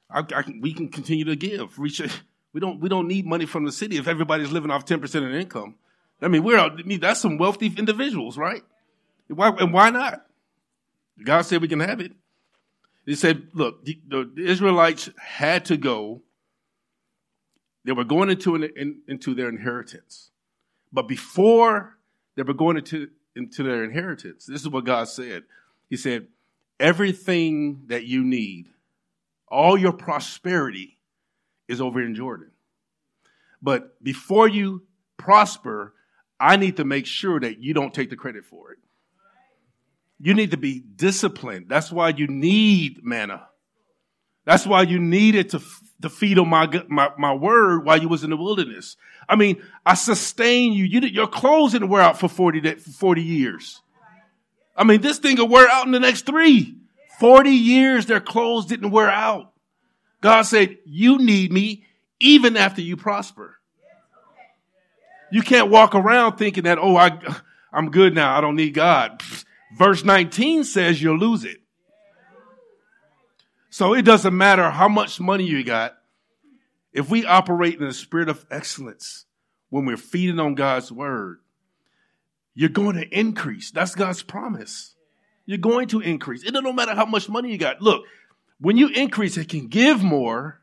I, 0.09 0.19
I 0.19 0.41
can, 0.43 0.61
we 0.61 0.73
can 0.73 0.89
continue 0.89 1.25
to 1.25 1.35
give. 1.35 1.77
We 1.77 2.59
don't 2.59 2.79
we 2.79 2.89
don't 2.89 3.07
need 3.07 3.25
money 3.25 3.45
from 3.45 3.65
the 3.65 3.71
city 3.71 3.97
if 3.97 4.07
everybody's 4.07 4.51
living 4.51 4.69
off 4.69 4.85
10% 4.85 5.03
of 5.03 5.11
their 5.11 5.31
income. 5.31 5.75
I 6.21 6.27
mean, 6.27 6.43
we're 6.43 6.59
I 6.59 6.69
mean, 6.83 6.99
that's 6.99 7.19
some 7.19 7.37
wealthy 7.37 7.73
individuals, 7.77 8.37
right? 8.37 8.63
Why, 9.27 9.49
and 9.49 9.73
why 9.73 9.89
not? 9.89 10.25
God 11.23 11.41
said 11.41 11.61
we 11.61 11.67
can 11.67 11.79
have 11.79 11.99
it. 11.99 12.11
He 13.05 13.15
said, 13.15 13.47
look, 13.53 13.83
the, 13.83 13.99
the 14.07 14.31
Israelites 14.37 15.09
had 15.17 15.65
to 15.65 15.77
go 15.77 16.21
they 17.85 17.91
were 17.91 18.03
going 18.03 18.29
into, 18.29 18.55
an, 18.55 18.69
in, 18.75 19.01
into 19.07 19.35
their 19.35 19.49
inheritance. 19.49 20.31
But 20.91 21.07
before 21.07 21.97
they 22.35 22.43
were 22.43 22.53
going 22.53 22.77
into, 22.77 23.09
into 23.35 23.63
their 23.63 23.83
inheritance, 23.83 24.45
this 24.45 24.61
is 24.61 24.69
what 24.69 24.85
God 24.85 25.07
said. 25.09 25.43
He 25.89 25.97
said, 25.97 26.27
Everything 26.79 27.83
that 27.87 28.05
you 28.05 28.23
need 28.23 28.67
all 29.53 29.77
your 29.77 29.93
prosperity 29.93 30.97
is 31.67 31.79
over 31.79 32.01
in 32.01 32.15
Jordan. 32.15 32.49
But 33.61 34.03
before 34.03 34.47
you 34.47 34.81
prosper, 35.15 35.93
I 36.39 36.57
need 36.57 36.77
to 36.77 36.83
make 36.83 37.05
sure 37.05 37.39
that 37.39 37.59
you 37.59 37.75
don't 37.75 37.93
take 37.93 38.09
the 38.09 38.15
credit 38.15 38.45
for 38.45 38.71
it. 38.71 38.79
You 40.19 40.33
need 40.33 40.51
to 40.51 40.57
be 40.57 40.79
disciplined. 40.79 41.67
That's 41.69 41.91
why 41.91 42.09
you 42.09 42.25
need 42.25 43.05
manna. 43.05 43.47
That's 44.43 44.65
why 44.65 44.81
you 44.81 44.99
needed 44.99 45.51
to, 45.51 45.61
to 46.01 46.09
feed 46.09 46.39
on 46.39 46.49
my, 46.49 46.67
my, 46.89 47.11
my 47.17 47.33
word 47.33 47.85
while 47.85 48.01
you 48.01 48.09
was 48.09 48.23
in 48.23 48.31
the 48.31 48.37
wilderness. 48.37 48.97
I 49.29 49.35
mean, 49.35 49.61
I 49.85 49.93
sustain 49.93 50.73
you. 50.73 50.85
you 50.85 50.99
your 51.01 51.27
clothes 51.27 51.73
didn't 51.73 51.89
wear 51.89 52.01
out 52.01 52.19
for 52.19 52.27
40, 52.27 52.75
40 52.75 53.21
years. 53.21 53.82
I 54.75 54.83
mean, 54.83 55.01
this 55.01 55.19
thing 55.19 55.37
will 55.37 55.47
wear 55.47 55.69
out 55.69 55.85
in 55.85 55.91
the 55.91 55.99
next 55.99 56.25
three. 56.25 56.77
40 57.19 57.49
years 57.51 58.05
their 58.05 58.19
clothes 58.19 58.65
didn't 58.65 58.91
wear 58.91 59.09
out. 59.09 59.53
God 60.21 60.43
said, 60.43 60.77
you 60.85 61.19
need 61.19 61.51
me 61.51 61.85
even 62.19 62.57
after 62.57 62.81
you 62.81 62.97
prosper. 62.97 63.59
You 65.31 65.41
can't 65.41 65.69
walk 65.69 65.95
around 65.95 66.37
thinking 66.37 66.63
that, 66.63 66.77
oh, 66.79 66.95
I, 66.95 67.19
I'm 67.71 67.91
good 67.91 68.15
now. 68.15 68.37
I 68.37 68.41
don't 68.41 68.55
need 68.55 68.73
God. 68.73 69.21
Verse 69.77 70.03
19 70.03 70.63
says 70.63 71.01
you'll 71.01 71.17
lose 71.17 71.43
it. 71.43 71.57
So 73.69 73.93
it 73.95 74.03
doesn't 74.03 74.37
matter 74.37 74.69
how 74.69 74.87
much 74.87 75.19
money 75.19 75.45
you 75.45 75.63
got. 75.63 75.97
If 76.91 77.09
we 77.09 77.25
operate 77.25 77.79
in 77.79 77.87
the 77.87 77.93
spirit 77.93 78.29
of 78.29 78.45
excellence 78.51 79.25
when 79.69 79.85
we're 79.85 79.97
feeding 79.97 80.39
on 80.39 80.53
God's 80.53 80.91
word, 80.91 81.39
you're 82.55 82.69
going 82.69 82.95
to 82.95 83.07
increase. 83.07 83.71
That's 83.71 83.95
God's 83.95 84.23
promise. 84.23 84.95
You're 85.45 85.57
going 85.57 85.87
to 85.89 85.99
increase. 85.99 86.43
It 86.43 86.51
doesn't 86.51 86.75
matter 86.75 86.95
how 86.95 87.05
much 87.05 87.27
money 87.27 87.51
you 87.51 87.57
got. 87.57 87.81
Look, 87.81 88.05
when 88.59 88.77
you 88.77 88.89
increase, 88.89 89.37
it 89.37 89.49
can 89.49 89.67
give 89.67 90.01
more. 90.03 90.61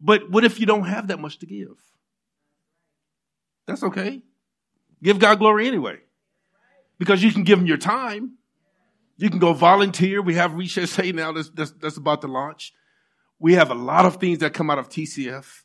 But 0.00 0.30
what 0.30 0.44
if 0.44 0.60
you 0.60 0.66
don't 0.66 0.84
have 0.84 1.08
that 1.08 1.20
much 1.20 1.38
to 1.38 1.46
give? 1.46 1.78
That's 3.66 3.82
okay. 3.82 4.20
Give 5.02 5.18
God 5.18 5.38
glory 5.38 5.66
anyway. 5.66 5.98
Because 6.98 7.22
you 7.22 7.32
can 7.32 7.44
give 7.44 7.58
him 7.58 7.66
your 7.66 7.78
time. 7.78 8.32
You 9.16 9.30
can 9.30 9.38
go 9.38 9.52
volunteer. 9.52 10.20
We 10.20 10.34
have 10.34 10.54
Reach 10.54 10.74
SA 10.74 11.04
now 11.14 11.32
that's, 11.32 11.50
that's, 11.50 11.70
that's 11.72 11.96
about 11.96 12.20
to 12.22 12.26
launch. 12.26 12.74
We 13.38 13.54
have 13.54 13.70
a 13.70 13.74
lot 13.74 14.06
of 14.06 14.16
things 14.16 14.40
that 14.40 14.52
come 14.52 14.70
out 14.70 14.78
of 14.78 14.88
TCF. 14.88 15.62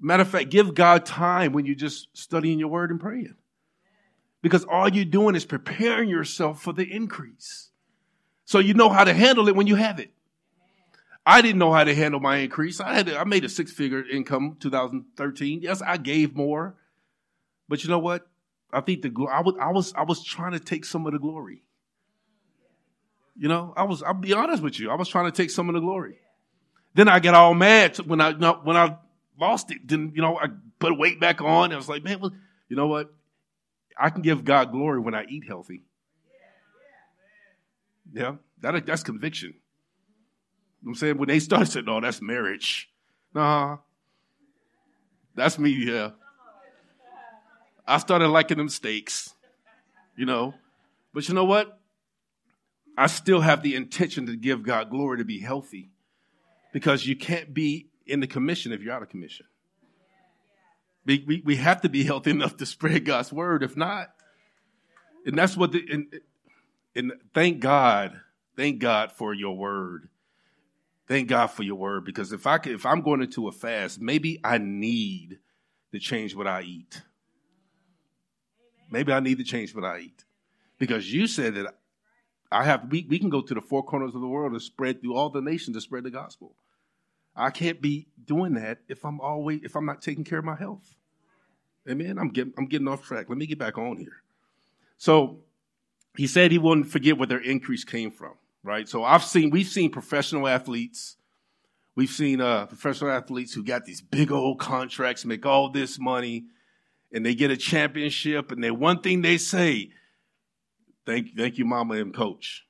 Matter 0.00 0.22
of 0.22 0.28
fact, 0.28 0.48
give 0.48 0.74
God 0.74 1.04
time 1.04 1.52
when 1.52 1.66
you're 1.66 1.74
just 1.74 2.08
studying 2.16 2.58
your 2.58 2.68
word 2.68 2.90
and 2.90 2.98
praying. 2.98 3.34
Because 4.42 4.64
all 4.64 4.88
you're 4.88 5.04
doing 5.04 5.34
is 5.34 5.44
preparing 5.44 6.08
yourself 6.08 6.62
for 6.62 6.72
the 6.72 6.84
increase. 6.84 7.70
So 8.44 8.58
you 8.58 8.74
know 8.74 8.88
how 8.88 9.04
to 9.04 9.12
handle 9.12 9.48
it 9.48 9.56
when 9.56 9.66
you 9.66 9.76
have 9.76 10.00
it. 10.00 10.12
I 11.26 11.42
didn't 11.42 11.58
know 11.58 11.72
how 11.72 11.84
to 11.84 11.94
handle 11.94 12.20
my 12.20 12.38
increase. 12.38 12.80
I 12.80 12.94
had 12.94 13.08
I 13.10 13.24
made 13.24 13.44
a 13.44 13.48
six 13.48 13.70
figure 13.70 14.02
income 14.04 14.56
2013. 14.58 15.60
Yes, 15.62 15.82
I 15.82 15.98
gave 15.98 16.34
more. 16.34 16.74
But 17.68 17.84
you 17.84 17.90
know 17.90 17.98
what? 17.98 18.26
I 18.72 18.80
think 18.80 19.02
the 19.02 19.28
I 19.30 19.40
was 19.40 19.54
I 19.60 19.70
was 19.70 19.92
I 19.94 20.02
was 20.02 20.24
trying 20.24 20.52
to 20.52 20.60
take 20.60 20.84
some 20.84 21.06
of 21.06 21.12
the 21.12 21.18
glory. 21.18 21.62
You 23.36 23.48
know, 23.48 23.72
I 23.76 23.84
was 23.84 24.02
I'll 24.02 24.14
be 24.14 24.32
honest 24.32 24.62
with 24.62 24.80
you. 24.80 24.90
I 24.90 24.94
was 24.94 25.08
trying 25.08 25.26
to 25.26 25.32
take 25.32 25.50
some 25.50 25.68
of 25.68 25.74
the 25.74 25.80
glory. 25.80 26.18
Then 26.94 27.08
I 27.08 27.20
got 27.20 27.34
all 27.34 27.54
mad 27.54 27.96
when 27.98 28.20
I 28.20 28.32
when 28.32 28.76
I 28.76 28.96
lost 29.38 29.70
it. 29.70 29.86
Then 29.86 30.12
you 30.14 30.22
know 30.22 30.38
I 30.38 30.46
put 30.78 30.98
weight 30.98 31.20
back 31.20 31.40
on. 31.40 31.72
I 31.72 31.76
was 31.76 31.88
like, 31.88 32.02
man, 32.02 32.20
well, 32.20 32.32
you 32.68 32.76
know 32.76 32.86
what? 32.86 33.12
I 33.98 34.10
can 34.10 34.22
give 34.22 34.44
God 34.44 34.72
glory 34.72 35.00
when 35.00 35.14
I 35.14 35.24
eat 35.28 35.44
healthy. 35.46 35.82
Yeah, 38.12 38.36
that 38.60 38.86
that's 38.86 39.02
conviction. 39.02 39.54
I'm 40.84 40.94
saying 40.94 41.18
when 41.18 41.28
they 41.28 41.38
start 41.38 41.68
saying, 41.68 41.86
"No, 41.86 42.00
that's 42.00 42.20
marriage." 42.20 42.90
Nah, 43.34 43.78
that's 45.34 45.58
me. 45.58 45.70
Yeah, 45.70 46.10
I 47.86 47.98
started 47.98 48.28
liking 48.28 48.58
them 48.58 48.68
steaks, 48.68 49.34
you 50.16 50.26
know. 50.26 50.54
But 51.12 51.28
you 51.28 51.34
know 51.34 51.44
what? 51.44 51.78
I 52.96 53.06
still 53.06 53.40
have 53.40 53.62
the 53.62 53.76
intention 53.76 54.26
to 54.26 54.36
give 54.36 54.62
God 54.62 54.90
glory 54.90 55.18
to 55.18 55.24
be 55.24 55.40
healthy 55.40 55.90
because 56.72 57.06
you 57.06 57.16
can't 57.16 57.52
be 57.54 57.88
in 58.06 58.20
the 58.20 58.26
commission 58.26 58.72
if 58.72 58.82
you're 58.82 58.92
out 58.92 59.02
of 59.02 59.08
commission. 59.08 59.46
We, 61.10 61.24
we, 61.26 61.42
we 61.44 61.56
have 61.56 61.80
to 61.80 61.88
be 61.88 62.04
healthy 62.04 62.30
enough 62.30 62.56
to 62.58 62.66
spread 62.66 63.04
God's 63.04 63.32
word. 63.32 63.64
If 63.64 63.76
not, 63.76 64.10
and 65.26 65.36
that's 65.36 65.56
what 65.56 65.72
the, 65.72 65.84
and, 65.90 66.20
and 66.94 67.12
thank 67.34 67.58
God, 67.58 68.20
thank 68.56 68.78
God 68.78 69.10
for 69.10 69.34
your 69.34 69.56
word. 69.56 70.08
Thank 71.08 71.28
God 71.28 71.48
for 71.48 71.64
your 71.64 71.74
word 71.74 72.04
because 72.04 72.32
if 72.32 72.46
I 72.46 72.58
could, 72.58 72.74
if 72.74 72.86
I'm 72.86 73.00
going 73.00 73.22
into 73.22 73.48
a 73.48 73.52
fast, 73.52 74.00
maybe 74.00 74.38
I 74.44 74.58
need 74.58 75.40
to 75.90 75.98
change 75.98 76.36
what 76.36 76.46
I 76.46 76.62
eat. 76.62 77.02
Maybe 78.88 79.12
I 79.12 79.18
need 79.18 79.38
to 79.38 79.44
change 79.44 79.74
what 79.74 79.84
I 79.84 79.98
eat. 79.98 80.24
Because 80.78 81.12
you 81.12 81.26
said 81.26 81.56
that 81.56 81.74
I 82.52 82.62
have 82.62 82.86
we, 82.88 83.04
we 83.08 83.18
can 83.18 83.30
go 83.30 83.40
to 83.40 83.54
the 83.54 83.60
four 83.60 83.82
corners 83.82 84.14
of 84.14 84.20
the 84.20 84.28
world 84.28 84.52
and 84.52 84.62
spread 84.62 85.02
through 85.02 85.16
all 85.16 85.30
the 85.30 85.42
nations 85.42 85.76
to 85.76 85.80
spread 85.80 86.04
the 86.04 86.10
gospel. 86.10 86.54
I 87.34 87.50
can't 87.50 87.80
be 87.80 88.06
doing 88.24 88.54
that 88.54 88.78
if 88.88 89.04
I'm 89.04 89.20
always 89.20 89.62
if 89.64 89.74
I'm 89.74 89.86
not 89.86 90.02
taking 90.02 90.22
care 90.22 90.38
of 90.38 90.44
my 90.44 90.54
health. 90.54 90.94
Amen. 91.88 92.18
I'm 92.18 92.28
getting 92.28 92.52
I'm 92.58 92.66
getting 92.66 92.88
off 92.88 93.04
track. 93.04 93.28
Let 93.28 93.38
me 93.38 93.46
get 93.46 93.58
back 93.58 93.78
on 93.78 93.96
here. 93.96 94.22
So 94.98 95.38
he 96.16 96.26
said 96.26 96.50
he 96.50 96.58
wouldn't 96.58 96.88
forget 96.88 97.16
where 97.16 97.26
their 97.26 97.40
increase 97.40 97.84
came 97.84 98.10
from, 98.10 98.34
right? 98.62 98.88
So 98.88 99.04
I've 99.04 99.24
seen 99.24 99.50
we've 99.50 99.66
seen 99.66 99.90
professional 99.90 100.46
athletes, 100.46 101.16
we've 101.96 102.10
seen 102.10 102.40
uh, 102.40 102.66
professional 102.66 103.10
athletes 103.10 103.54
who 103.54 103.64
got 103.64 103.84
these 103.84 104.00
big 104.00 104.30
old 104.30 104.58
contracts, 104.58 105.24
make 105.24 105.46
all 105.46 105.70
this 105.70 105.98
money, 105.98 106.44
and 107.12 107.24
they 107.24 107.34
get 107.34 107.50
a 107.50 107.56
championship, 107.56 108.52
and 108.52 108.62
they 108.62 108.70
one 108.70 109.00
thing 109.00 109.22
they 109.22 109.38
say, 109.38 109.90
thank 111.06 111.34
thank 111.36 111.56
you, 111.56 111.64
mama 111.64 111.94
and 111.94 112.14
coach. 112.14 112.66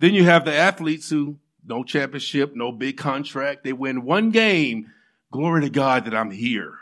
Then 0.00 0.14
you 0.14 0.24
have 0.24 0.44
the 0.44 0.54
athletes 0.54 1.08
who 1.08 1.38
no 1.64 1.84
championship, 1.84 2.54
no 2.54 2.72
big 2.72 2.96
contract. 2.96 3.64
They 3.64 3.72
win 3.72 4.04
one 4.04 4.30
game. 4.30 4.92
Glory 5.32 5.62
to 5.62 5.70
God 5.70 6.06
that 6.06 6.14
I'm 6.14 6.30
here. 6.30 6.79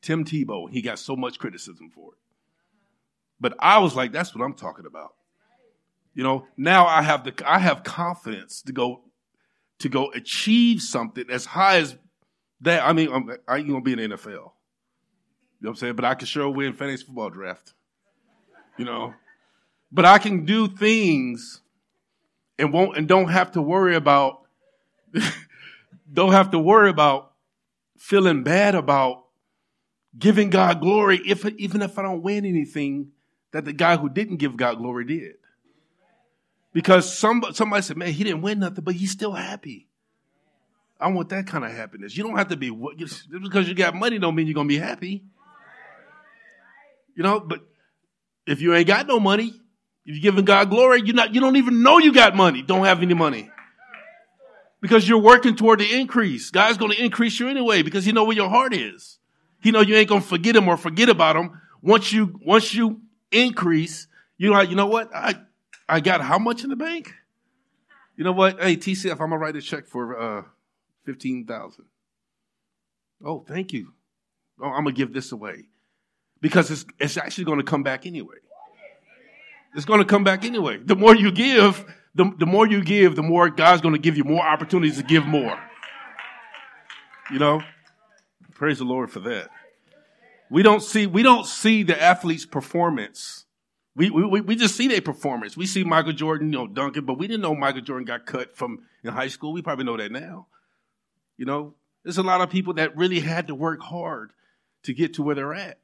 Tim 0.00 0.24
Tebow, 0.24 0.70
he 0.70 0.82
got 0.82 0.98
so 0.98 1.16
much 1.16 1.38
criticism 1.38 1.90
for 1.94 2.12
it. 2.12 2.18
But 3.40 3.54
I 3.58 3.78
was 3.78 3.94
like, 3.94 4.12
that's 4.12 4.34
what 4.34 4.44
I'm 4.44 4.54
talking 4.54 4.86
about. 4.86 5.14
You 6.14 6.24
know, 6.24 6.46
now 6.56 6.86
I 6.86 7.02
have 7.02 7.24
the 7.24 7.32
I 7.46 7.58
have 7.58 7.84
confidence 7.84 8.62
to 8.62 8.72
go 8.72 9.02
to 9.78 9.88
go 9.88 10.10
achieve 10.12 10.80
something 10.80 11.24
as 11.30 11.44
high 11.44 11.78
as 11.78 11.96
that. 12.62 12.84
I 12.84 12.92
mean, 12.92 13.12
I'm, 13.12 13.30
I 13.46 13.58
ain't 13.58 13.68
gonna 13.68 13.80
be 13.80 13.92
in 13.92 14.10
the 14.10 14.16
NFL. 14.16 14.26
You 14.26 14.32
know 14.34 14.52
what 15.60 15.70
I'm 15.70 15.76
saying? 15.76 15.96
But 15.96 16.04
I 16.04 16.14
can 16.14 16.26
sure 16.26 16.48
win 16.48 16.72
fantasy 16.72 17.04
football 17.04 17.30
draft. 17.30 17.74
You 18.76 18.84
know? 18.84 19.14
But 19.90 20.04
I 20.04 20.18
can 20.18 20.44
do 20.44 20.68
things 20.68 21.62
and 22.58 22.72
won't 22.72 22.96
and 22.96 23.06
don't 23.06 23.28
have 23.28 23.52
to 23.52 23.62
worry 23.62 23.94
about 23.94 24.42
don't 26.12 26.32
have 26.32 26.50
to 26.50 26.58
worry 26.58 26.90
about 26.90 27.32
feeling 27.96 28.42
bad 28.42 28.74
about 28.74 29.24
giving 30.16 30.50
God 30.50 30.80
glory 30.80 31.20
if 31.26 31.44
even 31.44 31.82
if 31.82 31.98
I 31.98 32.02
don't 32.02 32.22
win 32.22 32.44
anything 32.44 33.12
that 33.52 33.64
the 33.64 33.72
guy 33.72 33.96
who 33.96 34.08
didn't 34.08 34.36
give 34.36 34.56
God 34.56 34.78
glory 34.78 35.04
did. 35.04 35.34
Because 36.72 37.12
somebody, 37.12 37.54
somebody 37.54 37.82
said, 37.82 37.96
man, 37.96 38.12
he 38.12 38.24
didn't 38.24 38.42
win 38.42 38.60
nothing, 38.60 38.84
but 38.84 38.94
he's 38.94 39.10
still 39.10 39.32
happy. 39.32 39.88
I 41.00 41.08
want 41.08 41.28
that 41.30 41.46
kind 41.46 41.64
of 41.64 41.72
happiness. 41.72 42.16
You 42.16 42.24
don't 42.24 42.36
have 42.36 42.48
to 42.48 42.56
be, 42.56 42.76
just 42.96 43.30
because 43.30 43.68
you 43.68 43.74
got 43.74 43.94
money 43.94 44.18
don't 44.18 44.34
mean 44.34 44.46
you're 44.46 44.54
going 44.54 44.68
to 44.68 44.74
be 44.74 44.78
happy. 44.78 45.24
You 47.14 47.22
know, 47.22 47.40
but 47.40 47.60
if 48.46 48.60
you 48.60 48.74
ain't 48.74 48.86
got 48.86 49.06
no 49.06 49.18
money, 49.18 49.48
if 50.04 50.14
you're 50.14 50.20
giving 50.20 50.44
God 50.44 50.70
glory, 50.70 51.02
you're 51.04 51.14
not, 51.14 51.34
you 51.34 51.40
don't 51.40 51.56
even 51.56 51.82
know 51.82 51.98
you 51.98 52.12
got 52.12 52.36
money, 52.36 52.62
don't 52.62 52.84
have 52.84 53.02
any 53.02 53.14
money. 53.14 53.50
Because 54.80 55.08
you're 55.08 55.18
working 55.18 55.56
toward 55.56 55.80
the 55.80 55.92
increase. 56.00 56.50
God's 56.50 56.78
going 56.78 56.92
to 56.92 57.02
increase 57.02 57.40
you 57.40 57.48
anyway 57.48 57.82
because 57.82 58.04
he 58.04 58.12
know 58.12 58.24
where 58.24 58.36
your 58.36 58.48
heart 58.48 58.72
is. 58.74 59.18
He 59.60 59.70
know 59.70 59.80
you 59.80 59.96
ain't 59.96 60.08
to 60.08 60.20
forget 60.20 60.56
him 60.56 60.68
or 60.68 60.76
forget 60.76 61.08
about 61.08 61.36
him. 61.36 61.60
Once 61.82 62.12
you, 62.12 62.38
once 62.44 62.74
you 62.74 63.00
increase, 63.30 64.06
you 64.36 64.50
know, 64.50 64.60
you 64.60 64.76
know 64.76 64.86
what? 64.86 65.14
I, 65.14 65.34
I 65.88 66.00
got 66.00 66.20
how 66.20 66.38
much 66.38 66.64
in 66.64 66.70
the 66.70 66.76
bank? 66.76 67.14
You 68.16 68.24
know 68.24 68.32
what? 68.32 68.60
Hey, 68.60 68.76
TCF, 68.76 69.20
I'm 69.20 69.30
to 69.30 69.36
write 69.36 69.56
a 69.56 69.62
check 69.62 69.86
for, 69.86 70.18
uh, 70.18 70.42
15,000. 71.04 71.84
Oh, 73.24 73.44
thank 73.48 73.72
you. 73.72 73.94
Oh, 74.60 74.68
I'm 74.68 74.84
to 74.84 74.92
give 74.92 75.12
this 75.12 75.32
away 75.32 75.68
because 76.40 76.70
it's, 76.70 76.84
it's 76.98 77.16
actually 77.16 77.44
to 77.58 77.64
come 77.64 77.82
back 77.82 78.06
anyway. 78.06 78.36
It's 79.74 79.86
to 80.00 80.04
come 80.04 80.24
back 80.24 80.44
anyway. 80.44 80.78
The 80.84 80.96
more 80.96 81.14
you 81.14 81.30
give, 81.30 81.84
the, 82.14 82.30
the 82.38 82.46
more 82.46 82.66
you 82.66 82.82
give, 82.82 83.16
the 83.16 83.22
more 83.22 83.48
God's 83.48 83.80
to 83.94 83.98
give 83.98 84.16
you 84.16 84.24
more 84.24 84.42
opportunities 84.42 84.96
to 84.96 85.02
give 85.02 85.26
more. 85.26 85.58
You 87.30 87.38
know, 87.38 87.62
praise 88.58 88.78
the 88.78 88.84
Lord 88.84 89.10
for 89.10 89.20
that. 89.20 89.48
We 90.50 90.62
don't 90.62 90.82
see, 90.82 91.06
we 91.06 91.22
don't 91.22 91.46
see 91.46 91.82
the 91.82 92.00
athlete's 92.00 92.46
performance 92.46 93.46
We, 93.98 94.10
we, 94.10 94.40
we 94.40 94.54
just 94.54 94.76
see 94.76 94.86
their 94.86 95.00
performance. 95.00 95.56
We 95.56 95.66
see 95.66 95.82
Michael 95.82 96.12
Jordan, 96.12 96.52
you 96.52 96.58
know, 96.60 96.66
dunking, 96.68 97.04
but 97.04 97.18
we 97.18 97.26
didn't 97.26 97.42
know 97.42 97.56
Michael 97.56 97.80
Jordan 97.80 98.04
got 98.04 98.26
cut 98.26 98.56
from 98.56 98.84
in 99.02 99.12
high 99.12 99.26
school. 99.26 99.52
We 99.52 99.60
probably 99.60 99.86
know 99.86 99.96
that 99.96 100.12
now. 100.12 100.46
You 101.36 101.46
know, 101.46 101.74
there's 102.04 102.16
a 102.16 102.22
lot 102.22 102.40
of 102.40 102.48
people 102.48 102.74
that 102.74 102.96
really 102.96 103.18
had 103.18 103.48
to 103.48 103.56
work 103.56 103.80
hard 103.82 104.32
to 104.84 104.94
get 104.94 105.14
to 105.14 105.24
where 105.24 105.34
they're 105.34 105.52
at. 105.52 105.80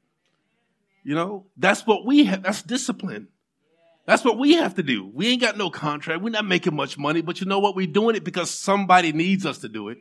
You 1.03 1.13
know, 1.13 1.45
that's 1.57 1.85
what 1.85 2.05
we 2.05 2.23
have. 2.23 2.43
That's 2.43 2.61
discipline. 2.61 3.27
That's 4.05 4.23
what 4.23 4.37
we 4.37 4.53
have 4.53 4.75
to 4.75 4.83
do. 4.83 5.05
We 5.13 5.27
ain't 5.27 5.41
got 5.41 5.57
no 5.57 5.69
contract. 5.69 6.21
We're 6.21 6.29
not 6.29 6.45
making 6.45 6.73
much 6.75 6.97
money, 6.97 7.21
but 7.21 7.41
you 7.41 7.47
know 7.47 7.59
what? 7.59 7.75
We're 7.75 7.85
doing 7.85 8.15
it 8.15 8.23
because 8.23 8.49
somebody 8.49 9.11
needs 9.11 9.45
us 9.45 9.57
to 9.59 9.67
do 9.67 9.89
it 9.89 9.97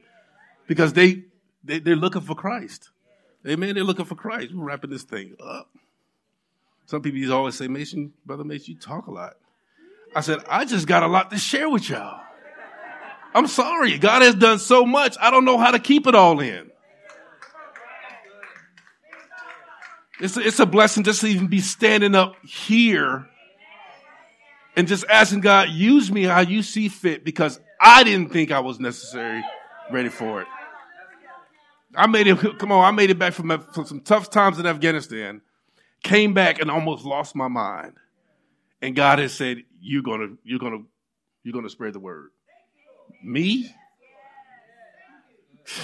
because 0.69 0.93
they, 0.93 1.25
they 1.65 1.79
they're 1.79 1.97
looking 1.97 2.23
for 2.23 2.35
Christ. 2.35 2.91
Amen. 3.47 3.75
They're 3.75 3.85
looking 3.85 4.07
for 4.07 4.15
Christ. 4.15 4.55
We're 4.55 4.65
wrapping 4.65 4.91
this 4.91 5.03
thing 5.03 5.37
up. 5.43 5.69
Some 6.87 7.03
people 7.03 7.33
always 7.33 7.55
say, 7.55 7.69
Mason, 7.69 8.13
Brother 8.27 8.45
Mason, 8.45 8.75
you 8.75 8.81
talk 8.81 9.07
a 9.07 9.11
lot. 9.11 9.37
I 10.15 10.21
said, 10.21 10.41
I 10.49 10.65
just 10.65 10.87
got 10.87 11.03
a 11.03 11.07
lot 11.07 11.31
to 11.31 11.39
share 11.39 11.69
with 11.69 11.89
y'all. 11.89 12.21
I'm 13.35 13.47
sorry. 13.47 13.99
God 13.99 14.23
has 14.23 14.35
done 14.35 14.59
so 14.59 14.87
much. 14.87 15.17
I 15.21 15.31
don't 15.31 15.45
know 15.45 15.59
how 15.59 15.73
to 15.73 15.79
keep 15.79 16.07
it 16.07 16.15
all 16.15 16.41
in. 16.41 16.71
It's 20.21 20.37
a, 20.37 20.47
it's 20.47 20.61
a 20.61 20.67
blessing 20.67 21.03
just 21.03 21.23
to 21.23 21.27
even 21.27 21.49
be 21.49 21.61
standing 21.61 22.15
up 22.15 22.37
here 22.45 23.27
and 24.77 24.87
just 24.87 25.05
asking 25.09 25.41
God, 25.41 25.71
use 25.71 26.11
me 26.11 26.23
how 26.23 26.41
you 26.41 26.63
see 26.63 26.89
fit 26.89 27.25
because 27.25 27.61
I 27.81 28.05
didn't 28.05 28.33
think 28.33 28.53
I 28.53 28.61
was 28.61 28.79
necessary 28.79 29.43
ready 29.91 30.09
for 30.09 30.43
it. 30.43 30.47
I 31.97 32.07
made 32.07 32.27
it, 32.27 32.39
come 32.59 32.73
on, 32.73 32.85
I 32.85 32.91
made 32.91 33.11
it 33.11 33.19
back 33.19 33.33
from, 33.33 33.49
from 33.73 33.87
some 33.87 34.01
tough 34.01 34.31
times 34.31 34.59
in 34.59 34.67
Afghanistan 34.67 35.41
came 36.05 36.35
back 36.35 36.61
and 36.61 36.71
almost 36.71 37.05
lost 37.05 37.35
my 37.35 37.49
mind. 37.49 37.95
And 38.81 38.95
God 38.95 39.19
has 39.19 39.33
said, 39.33 39.65
You're 39.81 40.03
gonna, 40.03 40.29
you're 40.45 40.61
gonna, 40.61 40.83
you're 41.43 41.55
gonna 41.55 41.71
spread 41.71 41.95
the 41.95 42.01
word. 42.01 42.31
Me? 43.25 43.75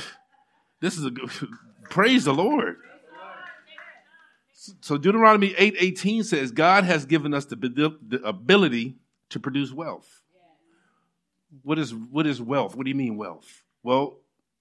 This 0.82 0.96
is 0.96 1.04
a 1.04 1.10
good 1.10 1.30
praise 1.90 2.24
the 2.24 2.32
Lord. 2.32 2.78
So 4.80 4.96
Deuteronomy 4.96 5.54
eight 5.58 5.76
eighteen 5.78 6.24
says, 6.24 6.52
God 6.52 6.84
has 6.84 7.04
given 7.04 7.34
us 7.34 7.44
the, 7.44 7.56
the 7.56 8.22
ability 8.24 8.96
to 9.28 9.38
produce 9.38 9.72
wealth. 9.72 10.22
What 11.62 11.78
is 11.78 11.94
what 11.94 12.26
is 12.26 12.40
wealth? 12.40 12.74
What 12.74 12.84
do 12.84 12.88
you 12.88 12.96
mean 12.96 13.18
wealth? 13.18 13.62
Well, 13.82 14.20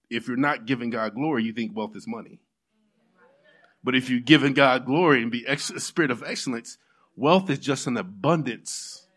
if 0.10 0.28
you're 0.28 0.38
not 0.38 0.66
giving 0.66 0.90
God 0.90 1.16
glory, 1.16 1.44
you 1.44 1.54
think 1.54 1.76
wealth 1.76 1.96
is 1.96 2.08
money. 2.08 2.40
But 3.84 3.96
if 3.96 4.10
you're 4.10 4.20
giving 4.20 4.54
God 4.54 4.86
glory 4.86 5.22
and 5.22 5.32
be 5.32 5.48
ex- 5.48 5.70
a 5.70 5.80
spirit 5.80 6.12
of 6.12 6.24
excellence, 6.24 6.78
wealth 7.16 7.50
is 7.50 7.60
just 7.60 7.88
an 7.88 7.98
abundance. 7.98 9.08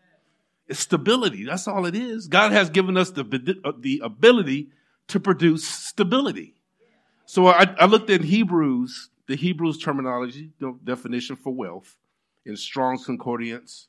It's 0.67 0.79
stability. 0.79 1.43
That's 1.45 1.67
all 1.67 1.85
it 1.85 1.95
is. 1.95 2.27
God 2.27 2.51
has 2.53 2.69
given 2.69 2.95
us 2.95 3.11
the, 3.11 3.59
uh, 3.65 3.73
the 3.77 4.01
ability 4.03 4.69
to 5.09 5.19
produce 5.19 5.67
stability. 5.67 6.55
So 7.25 7.47
I, 7.47 7.75
I 7.77 7.85
looked 7.85 8.09
in 8.09 8.23
Hebrews, 8.23 9.09
the 9.27 9.35
Hebrews 9.35 9.77
terminology, 9.79 10.51
the 10.59 10.77
definition 10.83 11.35
for 11.35 11.53
wealth 11.53 11.97
in 12.45 12.55
Strong's 12.55 13.05
Concordance. 13.05 13.87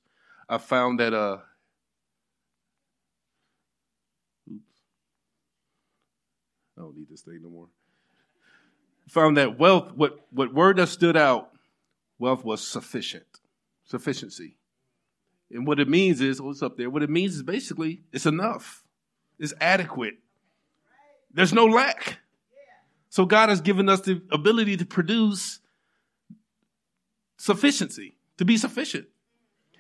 I 0.49 0.59
found 0.59 0.99
that, 1.01 1.15
uh, 1.15 1.39
I 6.77 6.83
don't 6.83 6.97
need 6.97 7.09
this 7.09 7.23
thing 7.23 7.41
no 7.43 7.51
more 7.51 7.69
found 9.09 9.37
that 9.37 9.59
wealth, 9.59 9.93
what, 9.95 10.19
what 10.31 10.55
word 10.55 10.77
that 10.77 10.89
stood 10.89 11.17
out, 11.17 11.51
wealth 12.19 12.45
was 12.45 12.67
sufficient, 12.67 13.27
sufficiency. 13.85 14.57
And 15.51 15.67
what 15.67 15.79
it 15.79 15.89
means 15.89 16.21
is, 16.21 16.41
oh, 16.41 16.45
what's 16.45 16.63
up 16.63 16.77
there? 16.77 16.91
What 16.91 17.03
it 17.03 17.11
means 17.11 17.37
is 17.37 17.43
basically 17.43 18.03
it's 18.13 18.27
enough, 18.27 18.83
it's 19.39 19.55
adequate. 19.61 20.15
There's 21.33 21.53
no 21.53 21.67
lack. 21.67 22.19
So 23.11 23.27
God 23.27 23.49
has 23.49 23.61
given 23.61 23.89
us 23.89 24.01
the 24.01 24.23
ability 24.33 24.77
to 24.79 24.87
produce 24.87 25.61
sufficiency, 27.37 28.17
to 28.39 28.45
be 28.45 28.57
sufficient. 28.57 29.07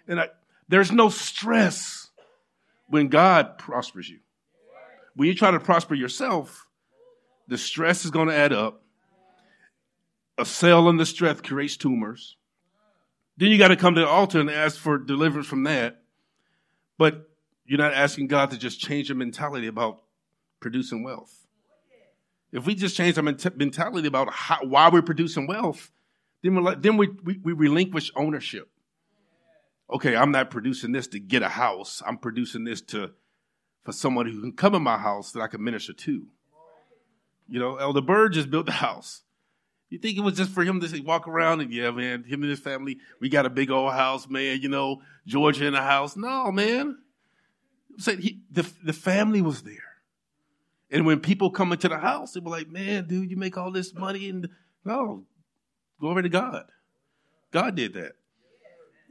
And 0.07 0.21
I, 0.21 0.29
there's 0.69 0.93
no 0.93 1.09
stress 1.09 2.11
when 2.89 3.09
God 3.09 3.59
prospers 3.59 4.09
you. 4.09 4.19
When 5.17 5.29
you 5.29 5.35
try 5.35 5.51
to 5.51 5.61
prosper 5.61 5.95
yourself, 5.95 6.67
the 7.49 7.59
stress 7.59 8.05
is 8.05 8.11
going 8.11 8.29
to 8.29 8.35
add 8.35 8.53
up 8.53 8.85
a 10.39 10.45
cell 10.45 10.89
in 10.89 10.97
the 10.97 11.07
stress 11.07 11.41
creates 11.41 11.77
tumors. 11.77 12.37
Then 13.37 13.51
you 13.51 13.59
got 13.59 13.69
to 13.69 13.77
come 13.77 13.95
to 13.95 14.01
the 14.01 14.09
altar 14.09 14.41
and 14.41 14.51
ask 14.51 14.79
for 14.79 14.99
deliverance 14.99 15.47
from 15.47 15.65
that. 15.65 16.03
But 16.99 17.29
you're 17.65 17.79
not 17.79 17.95
asking 17.95 18.29
God 18.29 18.51
to 18.51 18.59
just 18.59 18.81
change 18.81 19.09
your 19.09 19.17
mentality 19.17 19.67
about 19.67 20.03
producing 20.61 21.03
wealth. 21.03 21.47
If 22.53 22.67
we 22.67 22.75
just 22.75 22.97
change 22.97 23.19
our 23.19 23.25
mentality 23.25 24.07
about 24.07 24.33
how, 24.33 24.59
why 24.63 24.89
we're 24.89 25.03
producing 25.03 25.47
wealth, 25.47 25.91
then, 26.43 26.63
we're 26.63 26.75
then 26.77 26.97
we, 26.97 27.09
we, 27.25 27.39
we 27.43 27.53
relinquish 27.53 28.13
ownership. 28.15 28.69
Okay, 29.93 30.15
I'm 30.15 30.31
not 30.31 30.51
producing 30.51 30.93
this 30.93 31.09
to 31.09 31.19
get 31.19 31.43
a 31.43 31.49
house. 31.49 32.03
I'm 32.07 32.17
producing 32.17 32.65
this 32.65 32.81
to 32.83 33.11
for 33.83 33.93
someone 33.93 34.27
who 34.27 34.41
can 34.41 34.53
come 34.53 34.75
in 34.75 34.83
my 34.83 34.97
house 34.97 35.33
that 35.33 35.41
I 35.41 35.47
can 35.47 35.63
minister 35.63 35.93
to. 35.93 36.27
You 37.49 37.61
know, 37.61 37.77
Elder 37.77 38.01
Bird 38.01 38.33
just 38.33 38.51
built 38.51 38.67
the 38.67 38.73
house. 38.73 39.23
You 39.91 39.99
think 39.99 40.17
it 40.17 40.23
was 40.23 40.37
just 40.37 40.51
for 40.51 40.65
him 40.65 40.81
to 40.81 41.01
walk 41.03 41.29
around 41.29 41.61
and 41.61 41.73
yeah, 41.73 41.91
man, 41.91 42.25
him 42.25 42.43
and 42.43 42.51
his 42.51 42.59
family, 42.59 42.99
we 43.21 43.29
got 43.29 43.47
a 43.47 43.51
big 43.51 43.71
old 43.71 43.93
house, 43.93 44.29
man. 44.29 44.61
You 44.61 44.69
know, 44.69 45.03
Georgia 45.27 45.67
in 45.67 45.75
the 45.75 45.83
house. 45.83 46.17
No, 46.17 46.51
man. 46.51 46.99
Said 47.99 48.19
he, 48.19 48.41
the 48.51 48.69
the 48.83 48.93
family 48.93 49.41
was 49.41 49.63
there, 49.63 50.01
and 50.91 51.07
when 51.07 51.21
people 51.21 51.51
come 51.51 51.71
into 51.71 51.89
the 51.89 51.99
house, 51.99 52.33
they 52.33 52.41
were 52.41 52.51
like, 52.51 52.69
"Man, 52.69 53.07
dude, 53.07 53.31
you 53.31 53.37
make 53.37 53.57
all 53.57 53.71
this 53.71 53.95
money." 53.95 54.29
And 54.29 54.49
no, 54.85 55.27
glory 56.01 56.25
to 56.25 56.29
God. 56.29 56.65
God 57.53 57.77
did 57.77 57.95
that. 57.95 58.17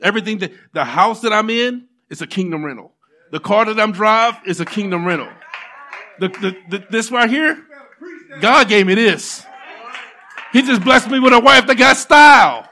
Everything 0.01 0.39
that 0.39 0.51
the 0.73 0.83
house 0.83 1.21
that 1.21 1.31
I'm 1.31 1.49
in 1.49 1.87
is 2.09 2.21
a 2.21 2.27
kingdom 2.27 2.65
rental. 2.65 2.91
The 3.31 3.39
car 3.39 3.65
that 3.65 3.79
I'm 3.79 3.93
drive 3.93 4.35
is 4.45 4.59
a 4.59 4.65
kingdom 4.65 5.05
rental. 5.05 5.29
The, 6.19 6.27
the, 6.27 6.57
the, 6.69 6.85
this 6.91 7.09
right 7.09 7.29
here, 7.29 7.65
God 8.41 8.67
gave 8.67 8.87
me 8.87 8.95
this. 8.95 9.45
He 10.51 10.61
just 10.61 10.83
blessed 10.83 11.09
me 11.09 11.19
with 11.19 11.33
a 11.33 11.39
wife 11.39 11.65
that 11.67 11.77
got 11.77 11.97
style. 11.97 12.69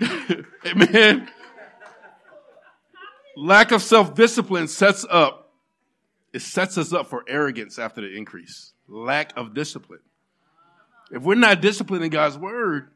Amen. 0.66 1.28
Lack 3.36 3.72
of 3.72 3.82
self 3.82 4.14
discipline 4.14 4.68
sets 4.68 5.04
up, 5.08 5.52
it 6.32 6.42
sets 6.42 6.78
us 6.78 6.92
up 6.92 7.08
for 7.08 7.24
arrogance 7.28 7.78
after 7.78 8.00
the 8.00 8.16
increase. 8.16 8.72
Lack 8.88 9.36
of 9.36 9.54
discipline. 9.54 10.00
If 11.10 11.22
we're 11.22 11.34
not 11.34 11.60
disciplined 11.60 12.04
in 12.04 12.10
God's 12.10 12.38
word, 12.38 12.90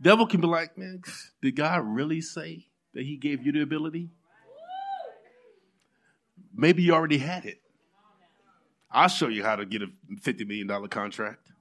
devil 0.00 0.26
can 0.26 0.40
be 0.40 0.46
like, 0.46 0.78
man, 0.78 1.02
did 1.42 1.56
God 1.56 1.82
really 1.84 2.20
say 2.20 2.66
that 2.94 3.04
he 3.04 3.16
gave 3.16 3.44
you 3.44 3.52
the 3.52 3.62
ability? 3.62 4.08
Maybe 6.54 6.82
you 6.82 6.94
already 6.94 7.18
had 7.18 7.44
it. 7.44 7.60
I'll 8.90 9.08
show 9.08 9.28
you 9.28 9.44
how 9.44 9.56
to 9.56 9.64
get 9.64 9.82
a 9.82 9.88
$50 10.12 10.46
million 10.46 10.88
contract. 10.88 11.52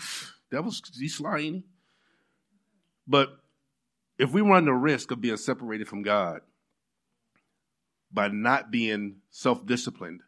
That 0.52 0.62
was 0.64 0.80
he's 0.96 1.16
sly, 1.16 1.60
But 3.08 3.30
if 4.16 4.32
we 4.32 4.42
run 4.42 4.64
the 4.64 4.72
risk 4.72 5.10
of 5.10 5.20
being 5.20 5.36
separated 5.36 5.88
from 5.88 6.02
God 6.02 6.42
by 8.12 8.28
not 8.28 8.70
being 8.70 9.16
self-disciplined, 9.30 10.20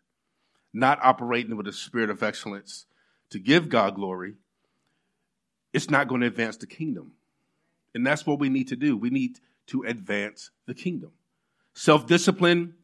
not 0.73 0.99
operating 1.05 1.57
with 1.57 1.69
a 1.69 1.73
spirit 1.73 2.11
of 2.11 2.25
excellence 2.25 2.87
to 3.31 3.39
give 3.39 3.69
God 3.69 3.95
glory, 3.95 4.35
it's 5.73 5.89
not 5.89 6.09
going 6.09 6.23
to 6.23 6.27
advance 6.27 6.57
the 6.57 6.67
kingdom. 6.67 7.13
And 7.95 8.05
that's 8.05 8.27
what 8.27 8.41
we 8.41 8.49
need 8.49 8.69
to 8.69 8.77
do. 8.77 8.97
We 8.97 9.11
need 9.11 9.39
to 9.69 9.85
advance 9.85 10.51
the 10.67 10.75
kingdom. 10.75 11.13
Self 11.75 12.07
discipline 12.07 12.75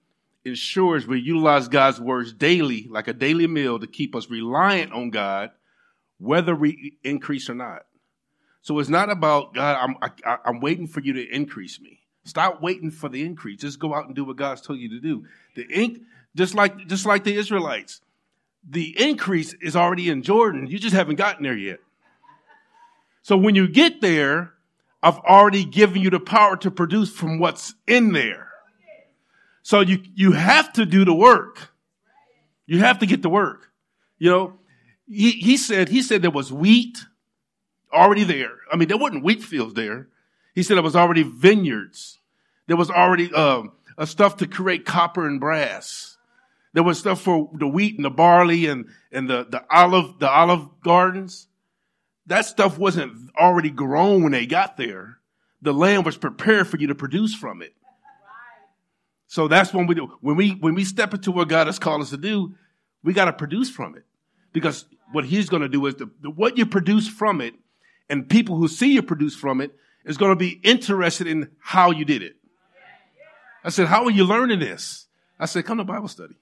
ensures 0.45 1.07
we 1.07 1.21
utilize 1.21 1.69
God's 1.69 2.01
words 2.01 2.33
daily, 2.33 2.87
like 2.91 3.09
a 3.09 3.13
daily 3.13 3.47
meal, 3.47 3.79
to 3.79 3.87
keep 3.87 4.15
us 4.15 4.29
reliant 4.29 4.93
on 4.93 5.11
God 5.11 5.51
whether 6.19 6.55
we 6.55 6.97
increase 7.03 7.51
or 7.51 7.55
not. 7.55 7.87
So 8.63 8.79
it's 8.79 8.89
not 8.89 9.11
about 9.11 9.55
God. 9.55 9.77
I'm 9.77 9.97
I, 10.25 10.39
I'm 10.45 10.61
waiting 10.61 10.87
for 10.87 11.01
you 11.01 11.13
to 11.15 11.35
increase 11.35 11.81
me. 11.81 12.01
Stop 12.25 12.63
waiting 12.63 12.91
for 12.91 13.11
the 13.11 13.23
increase. 13.23 13.61
Just 13.61 13.79
go 13.79 13.95
out 13.95 14.07
and 14.07 14.15
do 14.15 14.25
what 14.25 14.37
God's 14.37 14.63
told 14.63 14.79
you 14.79 14.89
to 14.91 15.01
do. 15.01 15.27
The 15.55 15.67
ink, 15.71 16.01
just 16.35 16.55
like 16.55 16.87
just 16.87 17.05
like 17.05 17.25
the 17.25 17.35
Israelites, 17.35 18.01
the 18.69 18.99
increase 18.99 19.55
is 19.61 19.77
already 19.77 20.09
in 20.09 20.23
Jordan. 20.23 20.67
You 20.67 20.79
just 20.79 20.95
haven't 20.95 21.17
gotten 21.17 21.43
there 21.43 21.57
yet. 21.57 21.81
So 23.23 23.37
when 23.37 23.55
you 23.55 23.69
get 23.69 24.01
there, 24.01 24.55
I've 25.03 25.19
already 25.19 25.65
given 25.67 26.01
you 26.01 26.09
the 26.09 26.21
power 26.21 26.57
to 26.59 26.71
produce 26.71 27.15
from 27.15 27.39
what's 27.39 27.75
in 27.87 28.13
there. 28.13 28.49
So 29.65 29.81
you 29.81 30.03
you 30.15 30.33
have 30.33 30.75
to 30.75 30.85
do 30.85 31.05
the 31.05 31.15
work. 31.15 31.71
You 32.67 32.81
have 32.81 32.99
to 32.99 33.07
get 33.07 33.23
the 33.23 33.31
work. 33.31 33.73
You 34.19 34.31
know, 34.31 34.59
he, 35.09 35.33
he 35.33 35.57
said 35.57 35.89
he 35.89 36.03
said 36.03 36.21
there 36.21 36.31
was 36.31 36.53
wheat 36.53 37.05
already 37.91 38.25
there. 38.25 38.59
I 38.71 38.77
mean, 38.77 38.89
there 38.89 38.99
wasn't 38.99 39.25
wheat 39.25 39.43
fields 39.43 39.73
there. 39.73 40.09
He 40.55 40.63
said 40.63 40.77
it 40.77 40.85
was 40.85 40.95
already 40.95 41.23
vineyards. 41.23 42.19
There 42.67 42.77
was 42.77 42.91
already 42.91 43.33
um, 43.33 43.73
uh, 43.97 44.05
stuff 44.05 44.37
to 44.37 44.47
create 44.47 44.85
copper 44.85 45.27
and 45.27 45.41
brass. 45.41 46.19
There 46.75 46.83
was 46.83 46.99
stuff 46.99 47.23
for 47.23 47.49
the 47.55 47.67
wheat 47.67 47.97
and 47.97 48.05
the 48.05 48.11
barley 48.11 48.67
and, 48.67 48.87
and 49.13 49.31
the, 49.31 49.47
the 49.49 49.65
olive, 49.71 50.19
the 50.19 50.29
olive 50.29 50.69
gardens. 50.83 51.47
That 52.27 52.47
stuff 52.47 52.79
wasn't 52.79 53.31
already 53.39 53.71
grown 53.71 54.23
when 54.23 54.33
they 54.33 54.47
got 54.47 54.77
there. 54.77 55.19
The 55.63 55.73
land 55.73 56.05
was 56.05 56.17
prepared 56.17 56.69
for 56.69 56.77
you 56.77 56.89
to 56.89 56.95
produce 56.95 57.35
from 57.35 57.63
it. 57.63 57.75
So 59.35 59.49
that's 59.49 59.75
when 59.75 59.89
we 59.89 59.97
do. 59.97 60.13
When 60.21 60.37
we, 60.37 60.51
when 60.51 60.77
we 60.77 60.85
step 60.85 61.13
into 61.13 61.33
what 61.33 61.49
God 61.49 61.67
has 61.67 61.81
called 61.81 62.01
us 62.01 62.11
to 62.11 62.17
do, 62.17 62.55
we 63.03 63.13
got 63.13 63.25
to 63.25 63.33
produce 63.33 63.69
from 63.69 63.97
it 63.97 64.05
because 64.53 64.87
what 65.11 65.25
he's 65.25 65.49
going 65.49 65.63
to 65.63 65.69
do 65.69 65.85
is 65.87 65.97
the, 65.97 66.09
the, 66.21 66.31
what 66.31 66.57
you 66.57 66.67
produce 66.67 67.09
from 67.09 67.41
it 67.41 67.55
and 68.09 68.29
people 68.29 68.55
who 68.55 68.69
see 68.69 68.93
you 68.93 69.03
produce 69.03 69.35
from 69.35 69.61
it 69.61 69.75
is 70.05 70.19
going 70.19 70.31
to 70.31 70.37
be 70.37 70.61
interested 70.63 71.27
in 71.27 71.51
how 71.59 71.91
you 71.91 72.05
did 72.05 72.23
it. 72.23 72.37
I 73.65 73.71
said, 73.71 73.89
how 73.89 74.05
are 74.05 74.11
you 74.13 74.23
learning 74.23 74.61
this? 74.61 75.09
I 75.37 75.47
said, 75.47 75.65
come 75.65 75.79
to 75.79 75.85
Bible 75.85 76.07
study. 76.07 76.37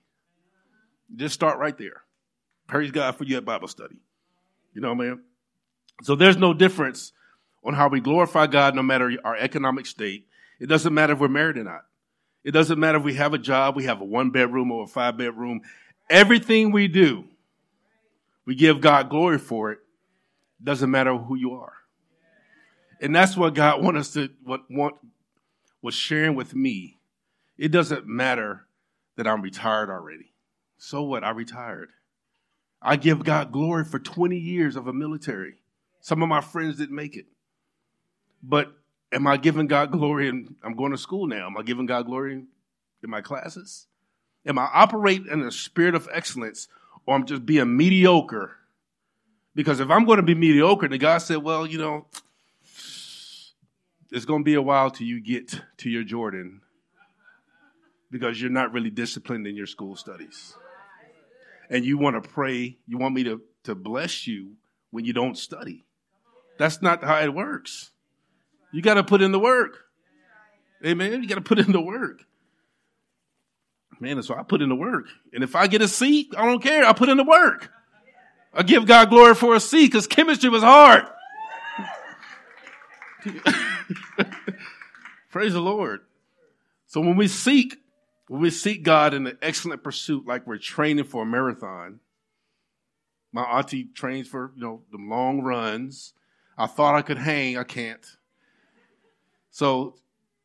Just 1.16 1.33
start 1.33 1.59
right 1.59 1.78
there. 1.78 2.02
Praise 2.66 2.90
God 2.90 3.16
for 3.16 3.24
you 3.24 3.38
at 3.38 3.46
Bible 3.46 3.68
study. 3.68 3.96
You 4.74 4.83
know, 4.83 4.94
man. 4.94 5.22
So 6.02 6.14
there's 6.14 6.37
no 6.37 6.52
difference 6.52 7.14
on 7.64 7.72
how 7.72 7.88
we 7.88 8.00
glorify 8.00 8.48
God 8.48 8.74
no 8.74 8.83
matter 8.83 9.11
our 9.24 9.35
economic 9.38 9.87
state. 9.87 10.26
It 10.61 10.66
doesn't 10.66 10.92
matter 10.92 11.14
if 11.14 11.20
we're 11.20 11.28
married 11.28 11.57
or 11.57 11.64
not. 11.64 11.87
It 12.44 12.50
doesn't 12.50 12.78
matter 12.78 12.98
if 12.98 13.05
we 13.05 13.14
have 13.14 13.35
a 13.35 13.38
job, 13.38 13.76
we 13.76 13.85
have 13.85 14.00
a 14.00 14.05
one 14.05 14.31
bedroom 14.31 14.72
or 14.72 14.85
a 14.85 14.88
five 14.88 15.16
bedroom. 15.16 15.61
Everything 16.11 16.72
we 16.72 16.88
do, 16.88 17.24
we 18.44 18.55
give 18.55 18.81
God 18.81 19.09
glory 19.09 19.38
for 19.38 19.72
it. 19.72 19.78
Doesn't 20.62 20.90
matter 20.90 21.16
who 21.16 21.37
you 21.37 21.55
are. 21.55 21.72
And 23.00 23.14
that's 23.14 23.37
what 23.37 23.55
God 23.55 23.83
want 23.83 23.96
us 23.96 24.12
to 24.12 24.31
what 24.44 24.62
want 24.70 24.94
was 25.81 25.94
sharing 25.94 26.35
with 26.35 26.55
me. 26.55 26.98
It 27.59 27.68
doesn't 27.68 28.07
matter 28.07 28.66
that 29.16 29.26
I'm 29.26 29.42
retired 29.42 29.90
already. 29.90 30.33
So 30.78 31.02
what? 31.02 31.24
I 31.24 31.31
retired. 31.31 31.90
I 32.81 32.96
give 32.96 33.24
God 33.24 33.52
glory 33.52 33.85
for 33.85 33.98
20 33.98 34.37
years 34.37 34.74
of 34.76 34.88
a 34.88 34.92
military. 34.92 35.55
Some 36.00 36.22
of 36.22 36.28
my 36.28 36.40
friends 36.40 36.76
didn't 36.76 36.96
make 36.96 37.16
it. 37.16 37.26
But 38.42 38.72
am 39.12 39.27
I 39.27 39.37
giving 39.37 39.66
God 39.66 39.92
glory 39.92 40.29
and 40.29 40.55
I'm 40.62 40.75
going 40.75 40.92
to 40.92 40.98
school 40.98 41.27
now? 41.27 41.46
Am 41.46 41.57
I 41.57 41.62
giving 41.62 41.87
God 41.87 42.07
glory 42.07 42.33
in 42.33 43.11
my 43.11 43.20
classes? 43.20 43.87
Am 44.46 44.59
I 44.59 44.68
operating 44.72 45.29
in 45.31 45.42
a 45.42 45.53
spirit 45.53 45.94
of 45.94 46.09
excellence 46.12 46.68
or 47.07 47.14
I'm 47.14 47.27
just 47.27 47.46
being 47.46 47.77
mediocre? 47.77 48.57
Because 49.55 49.81
if 49.81 49.90
I'm 49.90 50.05
going 50.07 50.16
to 50.16 50.22
be 50.22 50.35
mediocre, 50.35 50.88
the 50.88 50.98
God 50.98 51.18
said, 51.18 51.38
well, 51.38 51.66
you 51.66 51.79
know, 51.79 52.07
it's 54.11 54.25
going 54.25 54.40
to 54.40 54.44
be 54.44 54.55
a 54.55 54.62
while 54.62 54.90
till 54.90 55.07
you 55.07 55.20
get 55.20 55.61
to 55.79 55.90
your 55.90 56.05
Jordan 56.05 56.62
because 58.11 58.40
you're 58.40 58.51
not 58.51 58.72
really 58.72 58.90
disciplined 58.90 59.46
in 59.46 59.57
your 59.57 59.66
school 59.66 59.96
studies. 59.96 60.55
And 61.70 61.85
you 61.85 61.96
want 61.96 62.22
to 62.22 62.29
pray, 62.29 62.77
you 62.87 62.98
want 62.98 63.14
me 63.14 63.25
to, 63.25 63.40
to 63.64 63.75
bless 63.75 64.27
you 64.27 64.53
when 64.90 65.05
you 65.05 65.12
don't 65.12 65.38
study. 65.38 65.87
That's 66.59 66.83
not 66.83 67.03
how 67.03 67.20
it 67.20 67.33
works. 67.33 67.91
You 68.72 68.82
got 68.82 68.94
to 68.94 69.04
put 69.04 69.22
in 69.22 69.32
the 69.32 69.38
work. 69.38 69.78
Amen. 70.85 71.22
You 71.22 71.28
got 71.28 71.37
to 71.37 71.42
put 71.42 71.58
in 71.58 71.72
the 71.72 71.80
work. 71.80 72.24
Man, 74.00 74.20
so 74.22 74.35
I 74.35 74.42
put 74.42 74.62
in 74.62 74.68
the 74.68 74.74
work. 74.74 75.06
And 75.32 75.44
if 75.44 75.54
I 75.54 75.68
get 75.68 75.80
a 75.80 75.87
seat, 75.87 76.35
I 76.37 76.44
don't 76.44 76.61
care. 76.61 76.85
I 76.85 76.92
put 76.92 77.08
in 77.08 77.16
the 77.16 77.24
work. 77.24 77.70
I 78.52 78.64
give 78.64 78.85
God 78.87 79.11
glory 79.11 79.35
for 79.35 79.54
a 79.54 79.61
seat 79.61 79.87
because 79.87 80.08
chemistry 80.08 80.50
was 80.50 80.62
hard. 80.62 81.04
Praise 85.30 85.52
the 85.52 85.61
Lord. 85.61 86.00
So 86.87 87.00
when 87.00 87.16
we 87.16 87.28
seek, 87.28 87.76
when 88.26 88.40
we 88.40 88.50
seek 88.50 88.82
God 88.82 89.14
in 89.14 89.26
an 89.26 89.38
excellent 89.40 89.85
pursuit, 89.85 90.26
like 90.26 90.46
we're 90.46 90.58
training 90.58 91.04
for 91.04 91.22
a 91.22 91.26
marathon, 91.26 92.00
my 93.32 93.42
auntie 93.42 93.85
trains 93.94 94.28
for, 94.28 94.52
you 94.56 94.62
know, 94.62 94.82
the 94.90 94.98
long 94.98 95.40
runs. 95.42 96.12
I 96.58 96.66
thought 96.66 96.94
I 96.94 97.02
could 97.02 97.18
hang, 97.18 97.56
I 97.56 97.64
can't. 97.64 98.04
So 99.52 99.94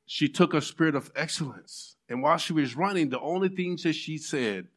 she 0.06 0.30
took 0.30 0.54
a 0.54 0.62
spirit 0.62 0.96
of 0.96 1.12
excellence. 1.15 1.96
And 2.08 2.22
while 2.22 2.38
she 2.38 2.54
was 2.54 2.76
running, 2.76 3.10
the 3.10 3.20
only 3.20 3.50
things 3.50 3.84
that 3.84 3.93
she 3.93 4.17
said 4.17 4.67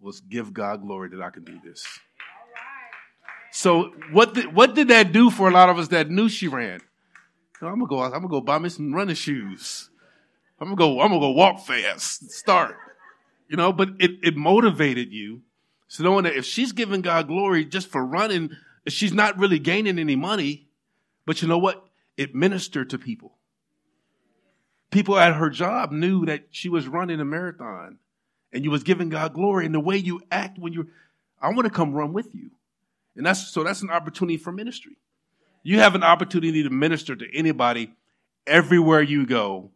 was, 0.00 0.20
Give 0.20 0.52
God 0.52 0.82
glory 0.82 1.10
that 1.10 1.22
I 1.22 1.30
can 1.30 1.44
do 1.44 1.60
this. 1.64 1.86
So 3.52 3.92
what 4.10 4.34
did, 4.34 4.54
what 4.54 4.74
did 4.74 4.88
that 4.88 5.12
do 5.12 5.30
for 5.30 5.48
a 5.48 5.52
lot 5.52 5.68
of 5.68 5.78
us 5.78 5.88
that 5.88 6.10
knew 6.10 6.28
she 6.28 6.48
ran? 6.48 6.80
I'm 7.60 7.78
gonna 7.78 7.86
go. 7.86 8.02
I'm 8.02 8.10
gonna 8.10 8.28
go 8.28 8.40
buy 8.40 8.58
me 8.58 8.68
some 8.68 8.92
running 8.92 9.14
shoes. 9.14 9.88
I'm 10.58 10.68
gonna 10.68 10.76
go. 10.76 11.00
I'm 11.00 11.08
gonna 11.08 11.20
go 11.20 11.30
walk 11.30 11.60
fast. 11.64 12.30
Start. 12.30 12.76
You 13.48 13.56
know, 13.56 13.72
but 13.72 13.90
it, 14.00 14.12
it 14.22 14.36
motivated 14.36 15.12
you. 15.12 15.42
So 15.86 16.02
knowing 16.02 16.24
that 16.24 16.34
if 16.34 16.44
she's 16.44 16.72
giving 16.72 17.02
God 17.02 17.28
glory 17.28 17.64
just 17.64 17.88
for 17.88 18.04
running, 18.04 18.50
she's 18.88 19.12
not 19.12 19.38
really 19.38 19.58
gaining 19.58 19.98
any 19.98 20.16
money. 20.16 20.66
But 21.26 21.42
you 21.42 21.48
know 21.48 21.58
what? 21.58 21.86
It 22.16 22.34
ministered 22.34 22.90
to 22.90 22.98
people. 22.98 23.36
People 24.92 25.18
at 25.18 25.34
her 25.34 25.50
job 25.50 25.90
knew 25.90 26.26
that 26.26 26.44
she 26.50 26.68
was 26.68 26.86
running 26.86 27.18
a 27.18 27.24
marathon 27.24 27.98
and 28.52 28.62
you 28.62 28.70
was 28.70 28.82
giving 28.82 29.08
God 29.08 29.32
glory 29.32 29.66
and 29.66 29.74
the 29.74 29.80
way 29.80 29.96
you 29.96 30.20
act 30.30 30.58
when 30.58 30.72
you're, 30.72 30.86
I 31.40 31.48
want 31.48 31.64
to 31.64 31.70
come 31.70 31.94
run 31.94 32.12
with 32.12 32.34
you. 32.34 32.50
And 33.16 33.26
that's, 33.26 33.48
so 33.48 33.64
that's 33.64 33.82
an 33.82 33.90
opportunity 33.90 34.36
for 34.36 34.52
ministry. 34.52 34.98
You 35.62 35.80
have 35.80 35.94
an 35.94 36.02
opportunity 36.02 36.62
to 36.62 36.70
minister 36.70 37.16
to 37.16 37.26
anybody 37.34 37.94
everywhere 38.46 39.00
you 39.00 39.26
go 39.26 39.70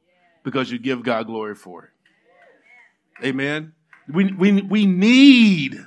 because 0.44 0.70
you 0.70 0.78
give 0.78 1.02
God 1.02 1.26
glory 1.26 1.54
for 1.54 1.84
it. 1.84 3.26
Amen. 3.26 3.72
We, 4.12 4.32
we, 4.32 4.60
we 4.62 4.84
need 4.84 5.82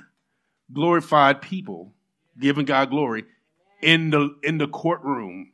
glorified 0.72 1.40
people 1.40 1.92
giving 2.38 2.64
God 2.64 2.90
glory 2.90 3.24
in 3.80 4.10
the, 4.10 4.36
in 4.42 4.58
the 4.58 4.66
courtroom. 4.66 5.52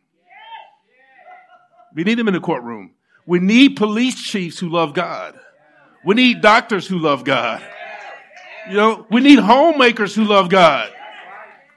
We 1.95 2.05
need 2.05 2.19
them 2.19 2.29
in 2.29 2.35
the 2.35 2.41
courtroom. 2.41 2.96
We 3.27 3.41
need 3.41 3.77
police 3.77 4.15
chiefs 4.23 4.59
who 4.59 4.69
love 4.69 4.95
God. 4.95 5.39
We 6.05 6.15
need 6.15 6.41
doctors 6.41 6.87
who 6.87 6.99
love 6.99 7.25
God. 7.25 7.63
You 8.69 8.77
know, 8.77 9.07
we 9.11 9.21
need 9.21 9.39
homemakers 9.39 10.15
who 10.15 10.25
love 10.25 10.49
God. 10.49 10.93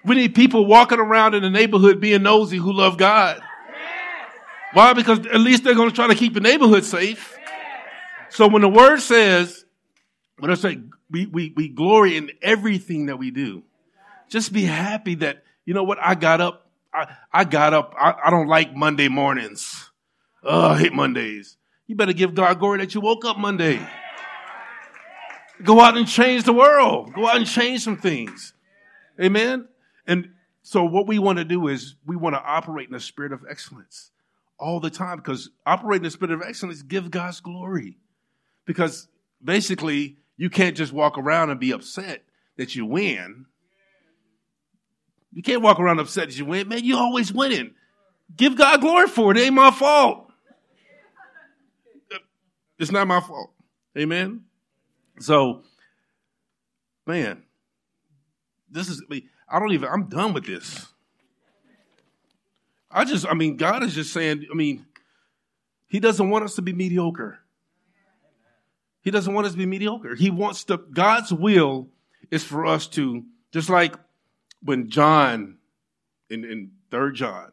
We 0.05 0.15
need 0.15 0.35
people 0.35 0.65
walking 0.65 0.99
around 0.99 1.33
in 1.33 1.41
the 1.41 1.49
neighborhood 1.49 1.99
being 1.99 2.23
nosy 2.23 2.57
who 2.57 2.71
love 2.71 2.97
God. 2.97 3.41
Why? 4.73 4.93
Because 4.93 5.19
at 5.19 5.39
least 5.39 5.63
they're 5.63 5.75
going 5.75 5.89
to 5.89 5.95
try 5.95 6.07
to 6.07 6.15
keep 6.15 6.33
the 6.33 6.39
neighborhood 6.39 6.85
safe. 6.85 7.35
So 8.29 8.47
when 8.47 8.61
the 8.61 8.69
word 8.69 9.01
says, 9.01 9.65
when 10.37 10.51
I 10.51 10.53
say 10.53 10.79
we, 11.09 11.25
we, 11.25 11.53
we 11.55 11.67
glory 11.67 12.15
in 12.17 12.31
everything 12.41 13.07
that 13.07 13.17
we 13.17 13.31
do, 13.31 13.63
just 14.29 14.53
be 14.53 14.63
happy 14.63 15.15
that, 15.15 15.43
you 15.65 15.73
know 15.73 15.83
what, 15.83 15.97
I 15.99 16.13
got 16.13 16.39
up, 16.39 16.69
I, 16.93 17.15
I 17.33 17.43
got 17.43 17.73
up, 17.73 17.95
I, 17.99 18.13
I 18.25 18.29
don't 18.29 18.47
like 18.47 18.75
Monday 18.75 19.07
mornings. 19.07 19.78
Oh, 20.43 20.69
I 20.69 20.79
hate 20.79 20.93
Mondays. 20.93 21.57
You 21.87 21.95
better 21.95 22.13
give 22.13 22.35
God 22.35 22.59
glory 22.59 22.79
that 22.79 22.93
you 22.93 23.01
woke 23.01 23.25
up 23.25 23.37
Monday. 23.37 23.79
Go 25.63 25.79
out 25.79 25.97
and 25.97 26.07
change 26.07 26.43
the 26.43 26.53
world. 26.53 27.13
Go 27.13 27.27
out 27.27 27.35
and 27.35 27.45
change 27.45 27.83
some 27.83 27.97
things. 27.97 28.53
Amen. 29.21 29.67
And 30.07 30.29
so 30.61 30.83
what 30.83 31.07
we 31.07 31.19
want 31.19 31.39
to 31.39 31.45
do 31.45 31.67
is 31.67 31.95
we 32.05 32.15
want 32.15 32.35
to 32.35 32.41
operate 32.41 32.87
in 32.87 32.95
a 32.95 32.99
spirit 32.99 33.33
of 33.33 33.41
excellence 33.49 34.11
all 34.57 34.79
the 34.79 34.89
time 34.89 35.17
because 35.17 35.49
operating 35.65 36.01
in 36.01 36.03
the 36.03 36.11
spirit 36.11 36.31
of 36.31 36.41
excellence 36.41 36.81
give 36.81 37.11
God's 37.11 37.41
glory. 37.41 37.97
Because 38.65 39.07
basically 39.43 40.17
you 40.37 40.49
can't 40.49 40.77
just 40.77 40.93
walk 40.93 41.17
around 41.17 41.49
and 41.49 41.59
be 41.59 41.71
upset 41.71 42.23
that 42.57 42.75
you 42.75 42.85
win. 42.85 43.45
You 45.33 45.43
can't 45.43 45.61
walk 45.61 45.79
around 45.79 45.99
upset 45.99 46.29
that 46.29 46.37
you 46.37 46.45
win. 46.45 46.67
Man, 46.67 46.83
you 46.83 46.97
always 46.97 47.33
winning. 47.33 47.71
Give 48.35 48.55
God 48.55 48.81
glory 48.81 49.07
for 49.07 49.31
it. 49.31 49.37
It 49.37 49.45
ain't 49.45 49.55
my 49.55 49.71
fault. 49.71 50.28
It's 52.79 52.91
not 52.91 53.07
my 53.07 53.19
fault. 53.19 53.51
Amen. 53.97 54.45
So, 55.19 55.63
man, 57.05 57.43
this 58.71 58.87
is, 58.87 59.03
I 59.49 59.59
don't 59.59 59.73
even, 59.73 59.89
I'm 59.89 60.05
done 60.05 60.33
with 60.33 60.45
this. 60.45 60.87
I 62.89 63.03
just, 63.05 63.27
I 63.27 63.33
mean, 63.33 63.57
God 63.57 63.83
is 63.83 63.93
just 63.93 64.13
saying, 64.13 64.45
I 64.49 64.55
mean, 64.55 64.85
He 65.87 65.99
doesn't 65.99 66.29
want 66.29 66.45
us 66.45 66.55
to 66.55 66.61
be 66.61 66.73
mediocre. 66.73 67.39
He 69.01 69.11
doesn't 69.11 69.33
want 69.33 69.47
us 69.47 69.53
to 69.53 69.57
be 69.57 69.65
mediocre. 69.65 70.15
He 70.15 70.29
wants 70.29 70.63
to, 70.65 70.77
God's 70.77 71.33
will 71.33 71.89
is 72.31 72.43
for 72.43 72.65
us 72.65 72.87
to, 72.87 73.25
just 73.51 73.69
like 73.69 73.95
when 74.61 74.89
John, 74.89 75.57
in, 76.29 76.45
in 76.45 76.71
3rd 76.91 77.15
John, 77.15 77.51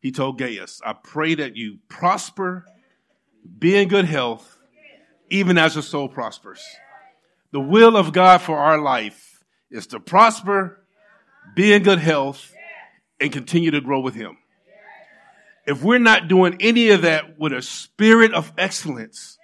he 0.00 0.12
told 0.12 0.38
Gaius, 0.38 0.80
I 0.84 0.94
pray 0.94 1.34
that 1.36 1.56
you 1.56 1.78
prosper, 1.88 2.66
be 3.58 3.76
in 3.76 3.88
good 3.88 4.04
health, 4.04 4.58
even 5.32 5.56
as 5.56 5.74
your 5.74 5.82
soul 5.82 6.08
prospers. 6.08 6.62
The 7.52 7.60
will 7.60 7.96
of 7.96 8.12
God 8.12 8.42
for 8.42 8.58
our 8.58 8.78
life 8.78 9.42
is 9.70 9.86
to 9.88 10.00
prosper, 10.00 10.84
be 11.56 11.72
in 11.72 11.82
good 11.82 11.98
health, 11.98 12.54
and 13.18 13.32
continue 13.32 13.70
to 13.70 13.80
grow 13.80 14.00
with 14.00 14.14
Him. 14.14 14.36
if 15.66 15.82
we're 15.82 15.98
not 15.98 16.28
doing 16.28 16.56
any 16.60 16.90
of 16.90 17.02
that 17.02 17.38
with 17.38 17.52
a 17.52 17.62
spirit 17.62 18.34
of 18.34 18.52
excellence, 18.58 19.38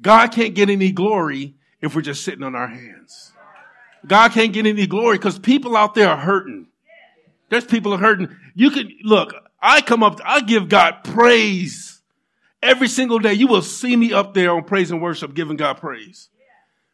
God 0.00 0.28
can't 0.28 0.54
get 0.54 0.70
any 0.70 0.92
glory 0.92 1.56
if 1.80 1.94
we're 1.94 2.02
just 2.02 2.22
sitting 2.22 2.44
on 2.44 2.54
our 2.54 2.68
hands. 2.68 3.32
God 4.06 4.32
can't 4.32 4.52
get 4.52 4.66
any 4.66 4.86
glory 4.86 5.18
because 5.18 5.38
people 5.38 5.76
out 5.76 5.94
there 5.94 6.08
are 6.08 6.16
hurting. 6.16 6.68
There's 7.50 7.64
people 7.64 7.94
are 7.94 7.98
hurting. 7.98 8.28
You 8.54 8.70
can 8.70 8.90
look, 9.02 9.34
I 9.60 9.80
come 9.80 10.02
up, 10.02 10.20
I 10.24 10.42
give 10.42 10.68
God 10.68 11.02
praise 11.02 11.97
every 12.62 12.88
single 12.88 13.18
day. 13.18 13.34
You 13.34 13.46
will 13.46 13.62
see 13.62 13.94
me 13.96 14.12
up 14.12 14.34
there 14.34 14.52
on 14.52 14.64
praise 14.64 14.90
and 14.90 15.02
worship 15.02 15.34
giving 15.34 15.56
God 15.56 15.78
praise. 15.78 16.28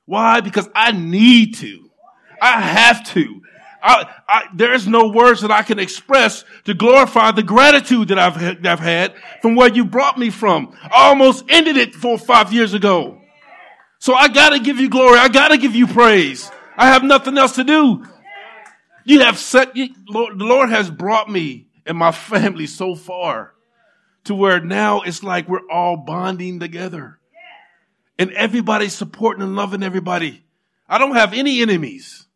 Why? 0.06 0.40
Because 0.40 0.68
I 0.74 0.92
need 0.92 1.56
to. 1.56 1.90
I 2.40 2.60
have 2.60 3.06
to. 3.12 3.40
I, 3.82 4.08
I, 4.26 4.44
there's 4.54 4.86
no 4.86 5.08
words 5.08 5.42
that 5.42 5.50
I 5.50 5.62
can 5.62 5.78
express 5.78 6.44
to 6.64 6.72
glorify 6.72 7.32
the 7.32 7.42
gratitude 7.42 8.08
that 8.08 8.18
I've, 8.18 8.40
that 8.40 8.66
I've 8.66 8.80
had 8.80 9.14
from 9.42 9.56
where 9.56 9.68
you 9.68 9.84
brought 9.84 10.18
me 10.18 10.30
from. 10.30 10.74
I 10.82 11.08
almost 11.08 11.44
ended 11.50 11.76
it 11.76 11.94
four 11.94 12.12
or 12.12 12.18
five 12.18 12.52
years 12.52 12.72
ago. 12.72 13.20
So 13.98 14.14
I 14.14 14.28
gotta 14.28 14.58
give 14.58 14.80
you 14.80 14.88
glory. 14.88 15.18
I 15.18 15.28
gotta 15.28 15.58
give 15.58 15.74
you 15.74 15.86
praise. 15.86 16.50
I 16.76 16.88
have 16.88 17.04
nothing 17.04 17.36
else 17.36 17.56
to 17.56 17.64
do. 17.64 18.04
You 19.04 19.20
have 19.20 19.38
set, 19.38 19.76
you, 19.76 19.90
Lord, 20.08 20.38
the 20.38 20.44
Lord 20.44 20.70
has 20.70 20.90
brought 20.90 21.30
me 21.30 21.66
and 21.84 21.98
my 21.98 22.12
family 22.12 22.66
so 22.66 22.94
far 22.94 23.54
to 24.24 24.34
where 24.34 24.60
now 24.60 25.02
it's 25.02 25.22
like 25.22 25.48
we're 25.48 25.68
all 25.70 25.96
bonding 25.96 26.60
together 26.60 27.18
and 28.18 28.30
everybody's 28.32 28.94
supporting 28.94 29.42
and 29.42 29.56
loving 29.56 29.82
everybody. 29.82 30.44
I 30.88 30.98
don't 30.98 31.14
have 31.14 31.32
any 31.32 31.62
enemies. 31.62 32.26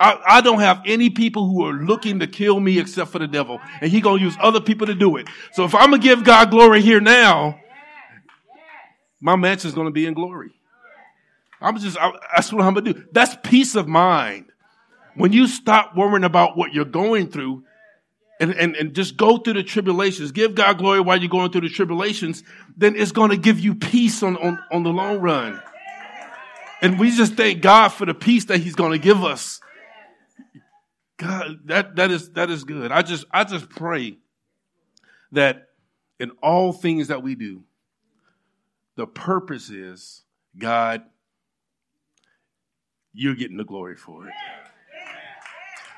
I, 0.00 0.20
I, 0.26 0.40
don't 0.40 0.58
have 0.58 0.82
any 0.86 1.08
people 1.08 1.48
who 1.48 1.64
are 1.64 1.72
looking 1.72 2.18
to 2.18 2.26
kill 2.26 2.58
me 2.58 2.78
except 2.78 3.10
for 3.12 3.20
the 3.20 3.28
devil. 3.28 3.60
And 3.80 3.90
he 3.90 4.00
gonna 4.00 4.20
use 4.20 4.36
other 4.40 4.60
people 4.60 4.88
to 4.88 4.94
do 4.94 5.16
it. 5.16 5.28
So 5.52 5.64
if 5.64 5.74
I'm 5.74 5.90
gonna 5.90 6.02
give 6.02 6.24
God 6.24 6.50
glory 6.50 6.82
here 6.82 7.00
now, 7.00 7.60
my 9.20 9.36
mansion 9.36 9.68
is 9.68 9.74
gonna 9.74 9.92
be 9.92 10.04
in 10.04 10.14
glory. 10.14 10.50
I'm 11.60 11.78
just, 11.78 11.96
I, 11.96 12.12
that's 12.34 12.52
what 12.52 12.64
I'm 12.64 12.74
gonna 12.74 12.92
do. 12.92 13.04
That's 13.12 13.36
peace 13.44 13.76
of 13.76 13.86
mind. 13.86 14.46
When 15.14 15.32
you 15.32 15.46
stop 15.46 15.96
worrying 15.96 16.24
about 16.24 16.56
what 16.56 16.74
you're 16.74 16.84
going 16.84 17.28
through 17.28 17.62
and, 18.40 18.52
and, 18.52 18.74
and 18.76 18.94
just 18.94 19.16
go 19.16 19.38
through 19.38 19.54
the 19.54 19.62
tribulations, 19.62 20.32
give 20.32 20.54
God 20.54 20.78
glory 20.78 21.00
while 21.00 21.18
you're 21.18 21.28
going 21.28 21.52
through 21.52 21.62
the 21.62 21.68
tribulations, 21.68 22.42
then 22.76 22.96
it's 22.96 23.12
gonna 23.12 23.36
give 23.36 23.60
you 23.60 23.74
peace 23.74 24.22
on, 24.22 24.36
on, 24.36 24.58
on 24.72 24.82
the 24.82 24.90
long 24.90 25.20
run. 25.20 25.62
And 26.82 26.98
we 26.98 27.10
just 27.10 27.34
thank 27.34 27.62
God 27.62 27.88
for 27.88 28.04
the 28.04 28.14
peace 28.14 28.46
that 28.46 28.58
He's 28.58 28.74
gonna 28.74 28.98
give 28.98 29.22
us 29.22 29.60
God, 31.16 31.60
that, 31.66 31.96
that 31.96 32.10
is, 32.10 32.30
that 32.30 32.50
is 32.50 32.64
good. 32.64 32.90
I 32.90 33.02
just, 33.02 33.24
I 33.30 33.44
just 33.44 33.68
pray 33.68 34.18
that 35.32 35.68
in 36.18 36.30
all 36.42 36.72
things 36.72 37.08
that 37.08 37.22
we 37.22 37.34
do, 37.34 37.62
the 38.96 39.06
purpose 39.06 39.70
is, 39.70 40.22
God, 40.56 41.02
you're 43.12 43.34
getting 43.34 43.56
the 43.56 43.64
glory 43.64 43.96
for 43.96 44.28
it. 44.28 44.34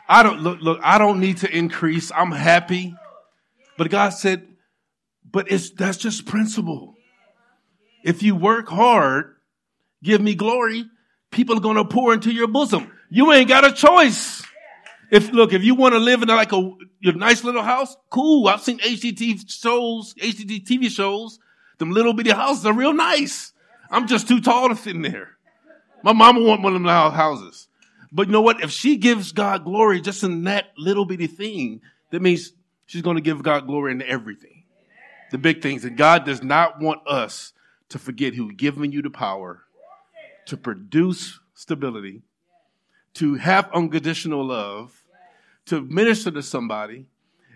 I 0.08 0.22
don't 0.22 0.40
look, 0.40 0.60
look, 0.60 0.80
I 0.82 0.98
don't 0.98 1.20
need 1.20 1.38
to 1.38 1.56
increase. 1.56 2.12
I'm 2.14 2.30
happy. 2.30 2.94
But 3.76 3.90
God 3.90 4.10
said, 4.10 4.46
but 5.30 5.50
it's, 5.50 5.70
that's 5.70 5.98
just 5.98 6.26
principle. 6.26 6.94
If 8.04 8.22
you 8.22 8.34
work 8.34 8.68
hard, 8.68 9.36
give 10.02 10.20
me 10.20 10.34
glory, 10.34 10.86
people 11.30 11.56
are 11.56 11.60
going 11.60 11.76
to 11.76 11.84
pour 11.84 12.14
into 12.14 12.32
your 12.32 12.46
bosom. 12.46 12.90
You 13.10 13.32
ain't 13.32 13.48
got 13.48 13.64
a 13.66 13.72
choice. 13.72 14.44
If 15.10 15.30
look, 15.32 15.52
if 15.52 15.62
you 15.62 15.74
want 15.74 15.94
to 15.94 15.98
live 15.98 16.22
in 16.22 16.28
like 16.28 16.52
a 16.52 16.72
your 17.00 17.14
nice 17.14 17.44
little 17.44 17.62
house, 17.62 17.96
cool. 18.10 18.48
I've 18.48 18.62
seen 18.62 18.78
HGTV 18.78 19.48
shows, 19.48 20.14
HGTV 20.14 20.64
TV 20.66 20.90
shows. 20.90 21.38
Them 21.78 21.90
little 21.90 22.14
bitty 22.14 22.30
houses 22.30 22.66
are 22.66 22.72
real 22.72 22.94
nice. 22.94 23.52
I'm 23.90 24.06
just 24.06 24.26
too 24.26 24.40
tall 24.40 24.68
to 24.68 24.74
fit 24.74 24.96
in 24.96 25.02
there. 25.02 25.36
My 26.02 26.12
mama 26.12 26.40
want 26.40 26.62
one 26.62 26.74
of 26.74 26.82
them 26.82 26.88
houses. 26.88 27.68
But 28.12 28.26
you 28.28 28.32
know 28.32 28.40
what? 28.40 28.62
If 28.62 28.70
she 28.70 28.96
gives 28.96 29.32
God 29.32 29.64
glory 29.64 30.00
just 30.00 30.22
in 30.22 30.44
that 30.44 30.72
little 30.76 31.04
bitty 31.04 31.26
thing, 31.26 31.80
that 32.10 32.22
means 32.22 32.52
she's 32.86 33.02
going 33.02 33.16
to 33.16 33.22
give 33.22 33.42
God 33.42 33.66
glory 33.66 33.92
in 33.92 34.02
everything. 34.02 34.64
The 35.30 35.38
big 35.38 35.62
things. 35.62 35.84
And 35.84 35.96
God 35.96 36.24
does 36.24 36.42
not 36.42 36.80
want 36.80 37.06
us 37.06 37.52
to 37.88 37.98
forget 37.98 38.34
who 38.34 38.52
given 38.52 38.92
you 38.92 39.02
the 39.02 39.10
power 39.10 39.64
to 40.46 40.56
produce 40.56 41.40
stability, 41.54 42.22
to 43.14 43.34
have 43.34 43.70
unconditional 43.72 44.44
love, 44.44 45.02
to 45.66 45.80
minister 45.80 46.30
to 46.30 46.42
somebody, 46.42 47.06